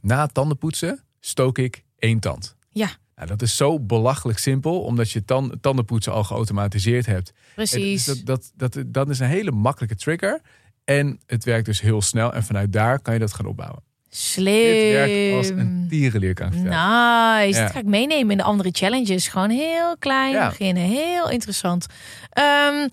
[0.00, 2.56] na tandenpoetsen stook ik één tand.
[2.70, 2.88] Ja.
[3.14, 7.32] Nou, dat is zo belachelijk simpel, omdat je tan tandenpoetsen al geautomatiseerd hebt.
[7.54, 8.04] Precies.
[8.04, 10.40] Dat, dat, dat, dat is een hele makkelijke trigger.
[10.84, 12.32] En het werkt dus heel snel.
[12.32, 13.82] En vanuit daar kan je dat gaan opbouwen.
[14.16, 14.72] Slim.
[14.72, 16.50] Dit werkt als een tierenleer kan.
[16.50, 16.68] Nice.
[16.68, 17.46] Ja.
[17.62, 19.28] Dat ga ik meenemen in de andere challenges.
[19.28, 20.48] Gewoon heel klein Ja.
[20.48, 20.82] beginnen.
[20.82, 21.86] Heel interessant.
[22.30, 22.88] Ehm,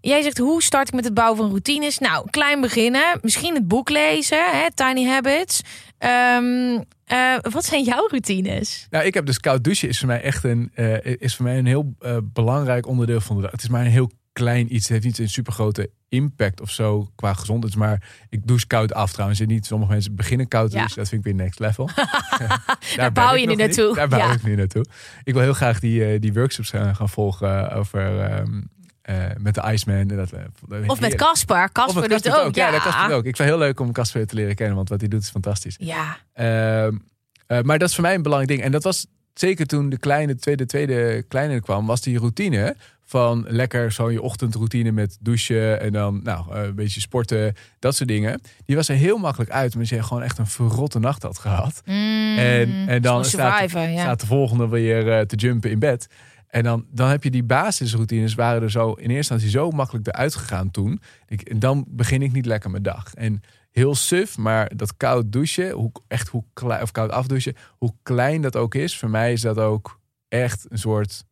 [0.00, 1.98] jij zegt, hoe start ik met het bouwen van routines?
[1.98, 3.18] Nou, klein beginnen.
[3.22, 4.38] Misschien het boek lezen.
[4.50, 4.66] Hè?
[4.74, 5.60] Tiny Habits.
[5.98, 8.86] Ehm, eh, wat zijn jouw routines?
[8.90, 11.58] Nou, ik heb dus koud douchen is voor mij echt een, eh, is voor mij
[11.58, 13.50] een heel eh, belangrijk onderdeel van de dag.
[13.50, 14.84] Het is maar een heel klein iets.
[14.88, 17.76] Het heeft niet een supergrote impact of zo qua gezondheid.
[17.76, 19.40] Maar ik douche koud af trouwens.
[19.40, 20.78] En niet sommige mensen beginnen koud Ja.
[20.78, 20.96] douchen.
[20.98, 21.88] Dat vind ik weer next level.
[22.96, 23.58] Daar, bouw je nu niet.
[23.58, 23.94] naartoe.
[23.94, 24.32] Daar bouw Ja.
[24.32, 24.84] ik nu naartoe.
[25.24, 28.60] Ik wil heel graag die, eh, die workshops gaan, gaan volgen over ehm,
[29.02, 29.96] eh, met de Iceman.
[29.96, 30.42] En dat, eh,
[30.90, 31.14] Of met.
[31.14, 31.72] Casper.
[31.72, 32.54] Casper doet het ook.
[32.54, 33.24] Ja, Ja, dat ook.
[33.24, 34.76] Ik vind het heel leuk om Casper te leren kennen.
[34.76, 35.76] Want wat hij doet is fantastisch.
[35.78, 36.18] Ja.
[36.32, 36.96] Ehm,
[37.46, 38.66] eh, maar dat is voor mij een belangrijk ding.
[38.66, 42.76] En dat was zeker toen de kleine tweede, tweede kleine kwam, was die routine
[43.10, 47.96] van lekker zo je ochtendroutine met douchen en dan nou, eh, een beetje sporten, dat
[47.96, 48.40] soort dingen.
[48.64, 51.82] Die was er heel makkelijk uit, omdat je gewoon echt een verrotte nacht had gehad.
[51.84, 54.00] Mm, En, en dan staat, ja.
[54.00, 56.06] staat de volgende weer eh, te jumpen in bed.
[56.46, 60.06] En dan, dan heb je die basisroutines waren er zo in eerste instantie zo makkelijk
[60.06, 61.00] eruit gegaan toen.
[61.26, 63.14] Ik, en dan begin ik niet lekker mijn dag.
[63.14, 67.94] En heel suf, maar dat koud douchen, hoe, echt hoe klein, of koud afdouchen, hoe
[68.02, 71.24] klein dat ook is, voor mij is dat ook echt een soort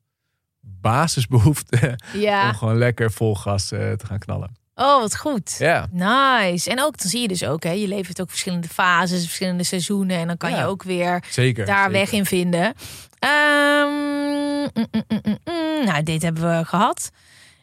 [0.81, 2.49] basisbehoefte Ja.
[2.49, 4.57] om gewoon lekker vol gas eh, te gaan knallen.
[4.75, 5.57] Oh, wat goed.
[5.59, 6.71] Ja, Nice.
[6.71, 9.65] En ook, dan zie je dus ook, hè, je leven heeft ook verschillende fases, verschillende
[9.65, 10.17] seizoenen.
[10.19, 10.59] En dan kan Ja.
[10.59, 11.67] je ook weer zeker.
[11.67, 11.93] daar zeker.
[11.93, 12.75] weg in vinden.
[13.19, 14.71] Ehm, mm,
[15.09, 15.85] mm, mm.
[15.85, 17.11] Nou, dit hebben we gehad.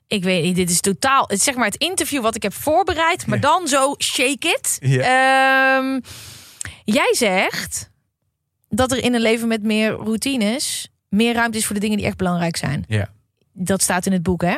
[0.08, 2.54] Ik weet niet, dit is totaal, het is zeg maar het interview wat ik heb
[2.54, 3.42] voorbereid, maar Ja.
[3.50, 4.78] dan zo shake it.
[4.82, 5.02] Ja.
[5.80, 6.00] Ehm,
[6.84, 7.90] jij zegt
[8.70, 12.06] dat er in een leven met meer routines meer ruimte is voor de dingen die
[12.06, 12.86] echt belangrijk zijn.
[12.88, 13.10] Ja.
[13.54, 14.58] Dat staat in het boek, hè?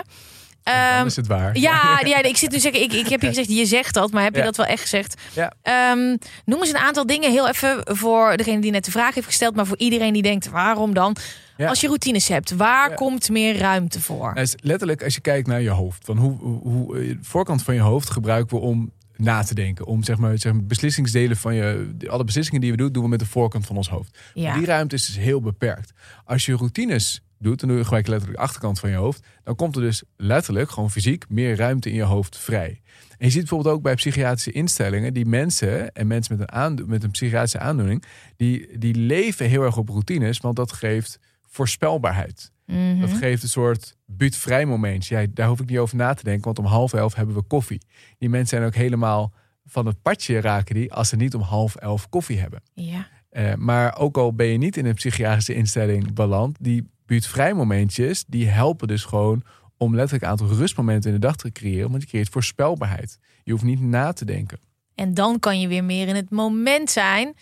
[0.63, 1.57] Ehm, is het waar.
[1.57, 4.23] ja, ja, ik zit nu zeggen, ik, ik heb je gezegd, je zegt dat, maar
[4.23, 4.45] heb je Ja.
[4.45, 5.21] dat wel echt gezegd?
[5.35, 5.53] Ja.
[5.61, 9.27] Ehm, noem eens een aantal dingen, heel even voor degene die net de vraag heeft
[9.27, 11.15] gesteld, maar voor iedereen die denkt, waarom dan?
[11.57, 11.67] Ja.
[11.69, 14.27] Als je routines hebt, waar komt meer ruimte voor?
[14.33, 17.17] Nou, is letterlijk, als je kijkt naar je hoofd, van hoe, hoe, hoe eh, de
[17.21, 19.85] voorkant van je hoofd gebruiken we om na te denken.
[19.85, 23.09] Om zeg maar, zeg maar beslissingsdelen van je, alle beslissingen die we doen, doen we
[23.09, 24.19] met de voorkant van ons hoofd.
[24.33, 24.57] Ja.
[24.57, 25.93] Die ruimte is dus heel beperkt.
[26.25, 29.27] Als je routines doet, dan doe je gelijk letterlijk de achterkant van je hoofd.
[29.43, 32.81] Dan komt er dus letterlijk, gewoon fysiek, meer ruimte in je hoofd vrij.
[33.09, 37.03] En je ziet bijvoorbeeld ook bij psychiatrische instellingen, die mensen en mensen met een, met
[37.03, 38.03] een psychiatrische aandoening,
[38.35, 42.51] die, die leven heel erg op routines, want dat geeft voorspelbaarheid.
[42.67, 42.99] Mhm.
[42.99, 45.17] Dat geeft een soort buurtvrij momentje.
[45.17, 47.41] Ja, daar hoef ik niet over na te denken, want om half elf hebben we
[47.41, 47.81] koffie.
[48.17, 49.33] Die mensen zijn ook helemaal
[49.65, 52.61] van het padje raken die als ze niet om half elf koffie hebben.
[52.73, 53.07] ja.
[53.29, 58.25] Eh, maar ook al ben je niet in een psychiatrische instelling beland, die buurtvrij momentjes,
[58.27, 59.43] die helpen dus gewoon
[59.77, 61.89] om letterlijk een aantal rustmomenten in de dag te creëren.
[61.89, 63.19] Want je creëert voorspelbaarheid.
[63.43, 64.59] Je hoeft niet na te denken.
[64.95, 67.35] En dan kan je weer meer in het moment zijn.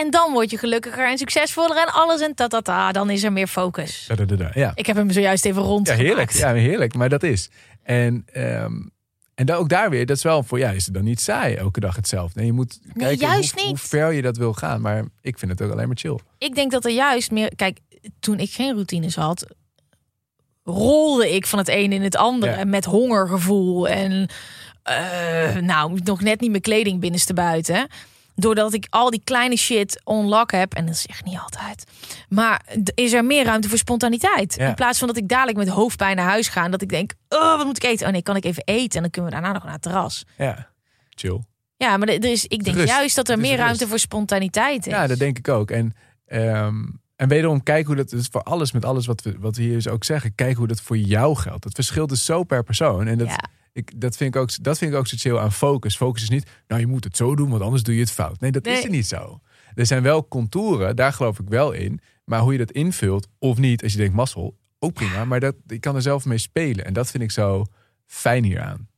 [0.00, 2.92] En dan word je gelukkiger en succesvoller en alles en tatata.
[2.92, 4.04] Dan is er meer focus.
[4.08, 4.50] Da, da, da, da.
[4.54, 4.72] Ja.
[4.74, 5.86] Ik heb hem zojuist even rond.
[5.88, 6.30] Ja, heerlijk.
[6.30, 6.94] Ja, heerlijk.
[6.94, 7.50] Maar dat is.
[7.82, 8.72] En, ehm,
[9.34, 11.80] en ook daar weer, dat is wel voor, ja, is het dan niet saai elke
[11.80, 12.38] dag hetzelfde?
[12.38, 13.80] Nee, je moet kijken juist hoe, hoe niet.
[13.80, 14.80] ver je dat wil gaan.
[14.80, 16.18] Maar ik vind het ook alleen maar chill.
[16.38, 17.52] Ik denk dat er juist meer.
[17.56, 17.78] Kijk,
[18.20, 19.46] toen ik geen routines had,
[20.64, 22.64] rolde ik van het een in het andere Ja.
[22.64, 24.28] met hongergevoel en
[24.82, 27.88] eh, nou nog net niet mijn kleding binnenste buiten.
[28.34, 30.74] Doordat ik al die kleine shit onlock heb.
[30.74, 31.84] En dat is echt niet altijd.
[32.28, 32.62] Maar
[32.94, 34.54] is er meer ruimte voor spontaniteit.
[34.58, 34.68] Ja.
[34.68, 36.64] In plaats van dat ik dadelijk met hoofdpijn naar huis ga.
[36.64, 38.06] En dat ik denk, oh, wat moet ik eten?
[38.06, 38.96] Oh nee, kan ik even eten?
[38.96, 40.24] En dan kunnen we daarna nog naar het terras.
[40.38, 40.68] Ja,
[41.08, 41.40] chill.
[41.76, 42.88] Ja, maar er is, ik denk Rust.
[42.88, 43.62] juist dat er meer rust.
[43.62, 44.92] ruimte voor spontaniteit is.
[44.92, 45.70] Ja, dat denk ik ook.
[45.70, 45.94] En,
[46.26, 46.74] ehm,
[47.20, 49.74] en wederom, kijk hoe dat is voor alles met alles wat we, wat we hier
[49.74, 50.34] dus ook zeggen.
[50.34, 51.62] Kijk hoe dat voor jou geldt.
[51.62, 53.06] Dat verschilt dus zo per persoon.
[53.06, 53.44] En dat, Ja.
[53.72, 55.96] ik, dat, vind ik ook, dat vind ik ook zo chill aan focus.
[55.96, 58.40] Focus is niet, nou je moet het zo doen, want anders doe je het fout.
[58.40, 58.76] Nee, dat Nee.
[58.78, 59.40] is er niet zo.
[59.74, 62.00] Er zijn wel contouren, daar geloof ik wel in.
[62.24, 65.24] Maar hoe je dat invult of niet, als je denkt mazzel, ook prima.
[65.24, 66.84] Maar dat, ik kan er zelf mee spelen.
[66.84, 67.64] En dat vind ik zo
[68.06, 68.88] fijn hieraan.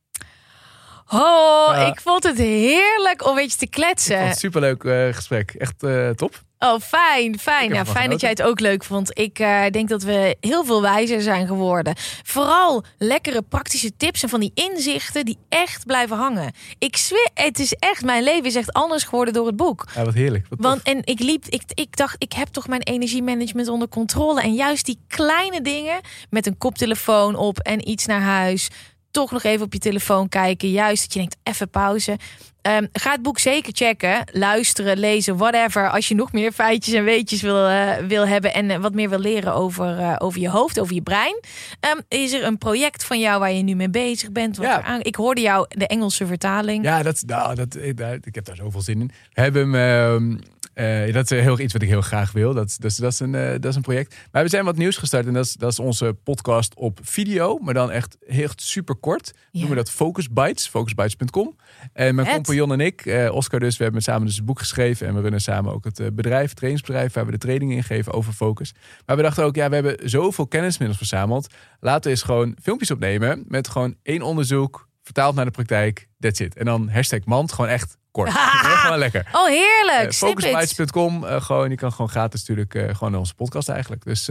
[1.09, 4.35] Oh, ik vond het heerlijk om een beetje te kletsen.
[4.35, 5.51] superleuk eh, gesprek.
[5.53, 6.41] Echt eh, top.
[6.63, 7.85] Oh, fijn, fijn.
[7.85, 9.19] fijn dat jij het ook leuk vond.
[9.19, 11.95] Ik eh, denk dat we heel veel wijzer zijn geworden.
[12.23, 16.51] Vooral lekkere praktische tips en van die inzichten die echt blijven hangen.
[16.79, 19.85] Ik zweer, het is echt, mijn leven is echt anders geworden door het boek.
[19.95, 20.45] Ja, wat heerlijk.
[20.49, 20.59] Wat.
[20.59, 24.41] Want en ik liep, ik, ik dacht, ik heb toch mijn energiemanagement onder controle.
[24.41, 28.69] En juist die kleine dingen met een koptelefoon op en iets naar huis.
[29.13, 30.71] Toch nog even op je telefoon kijken.
[30.71, 32.17] Juist dat je denkt, even pauze.
[32.67, 35.89] Um, ga het boek zeker checken, luisteren, lezen, whatever.
[35.89, 39.09] Als je nog meer feitjes en weetjes wil, uh, wil hebben en uh, wat meer
[39.09, 41.39] wil leren over, uh, over je hoofd, over je brein.
[41.95, 44.57] Um, is er een project van jou waar je nu mee bezig bent?
[44.57, 44.81] Wat Ja.
[44.81, 46.83] aan, ik hoorde jou de Engelse vertaling.
[46.83, 47.75] Ja, dat, nou, dat,
[48.21, 49.11] ik, heb daar zoveel zin in.
[49.33, 50.39] We hebben hem,
[50.73, 52.53] eh, dat is heel iets wat ik heel graag wil.
[52.53, 54.15] Dat, is- dat, is een, eh, dat is een project.
[54.31, 55.25] Maar we zijn wat nieuws gestart.
[55.27, 57.57] En dat is, dat is onze podcast op video.
[57.57, 59.31] Maar dan echt heel super kort.
[59.31, 59.59] We Ja.
[59.59, 60.67] noemen dat Focus Bites.
[60.67, 61.55] Focusbites.com.
[61.93, 65.07] En mijn compagnon en ik, eh, Oscar dus, we hebben samen dus het boek geschreven.
[65.07, 67.13] En we runnen samen ook het bedrijf, het trainingsbedrijf.
[67.13, 68.73] Waar we de trainingen in geven over focus.
[69.05, 71.53] Maar we dachten ook, ja, we hebben zoveel kennismiddels verzameld.
[71.79, 73.43] Laten we eens gewoon filmpjes opnemen.
[73.47, 74.87] Met gewoon één onderzoek.
[75.03, 76.07] Vertaald naar de praktijk.
[76.19, 76.55] That's it.
[76.55, 77.51] En dan hashtag mand.
[77.51, 78.29] Gewoon echt kort.
[78.83, 79.25] Gewoon lekker.
[79.31, 80.05] Oh, heerlijk.
[80.05, 80.11] Uh.
[80.11, 81.23] Focusbites.com.
[81.23, 84.03] gewoon, je kan gewoon gratis natuurlijk eh, gewoon naar onze podcast eigenlijk.
[84.05, 84.29] Dus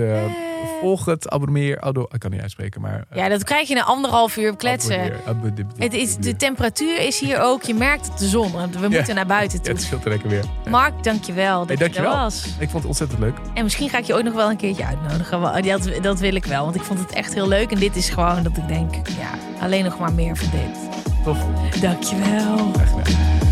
[0.80, 1.80] volg het, abonneer.
[1.80, 3.04] Ado, ik kan niet uitspreken, maar...
[3.14, 4.98] Ja, dat krijg je na anderhalf uur kletsen.
[5.00, 5.64] abonneer, abonneer.
[5.78, 7.62] Het is, de temperatuur is hier ook.
[7.62, 8.52] Je merkt het de zon.
[8.80, 9.72] We moeten naar buiten Ja, toe.
[9.72, 10.44] het is veel te lekker weer.
[10.70, 12.22] Mark, dankjewel dat Hey, je er dankjewel.
[12.22, 12.44] was.
[12.46, 13.36] Ik vond het ontzettend leuk.
[13.54, 15.62] En misschien ga ik je ooit nog wel een keertje uitnodigen.
[15.62, 17.70] Dat, dat wil ik wel, want ik vond het echt heel leuk.
[17.72, 19.30] En dit is gewoon dat ik denk, ja,
[19.64, 20.78] alleen nog maar meer van dit.
[21.24, 21.38] Tof.
[21.80, 22.70] Dankjewel.
[22.72, 23.51] Graag gedaan.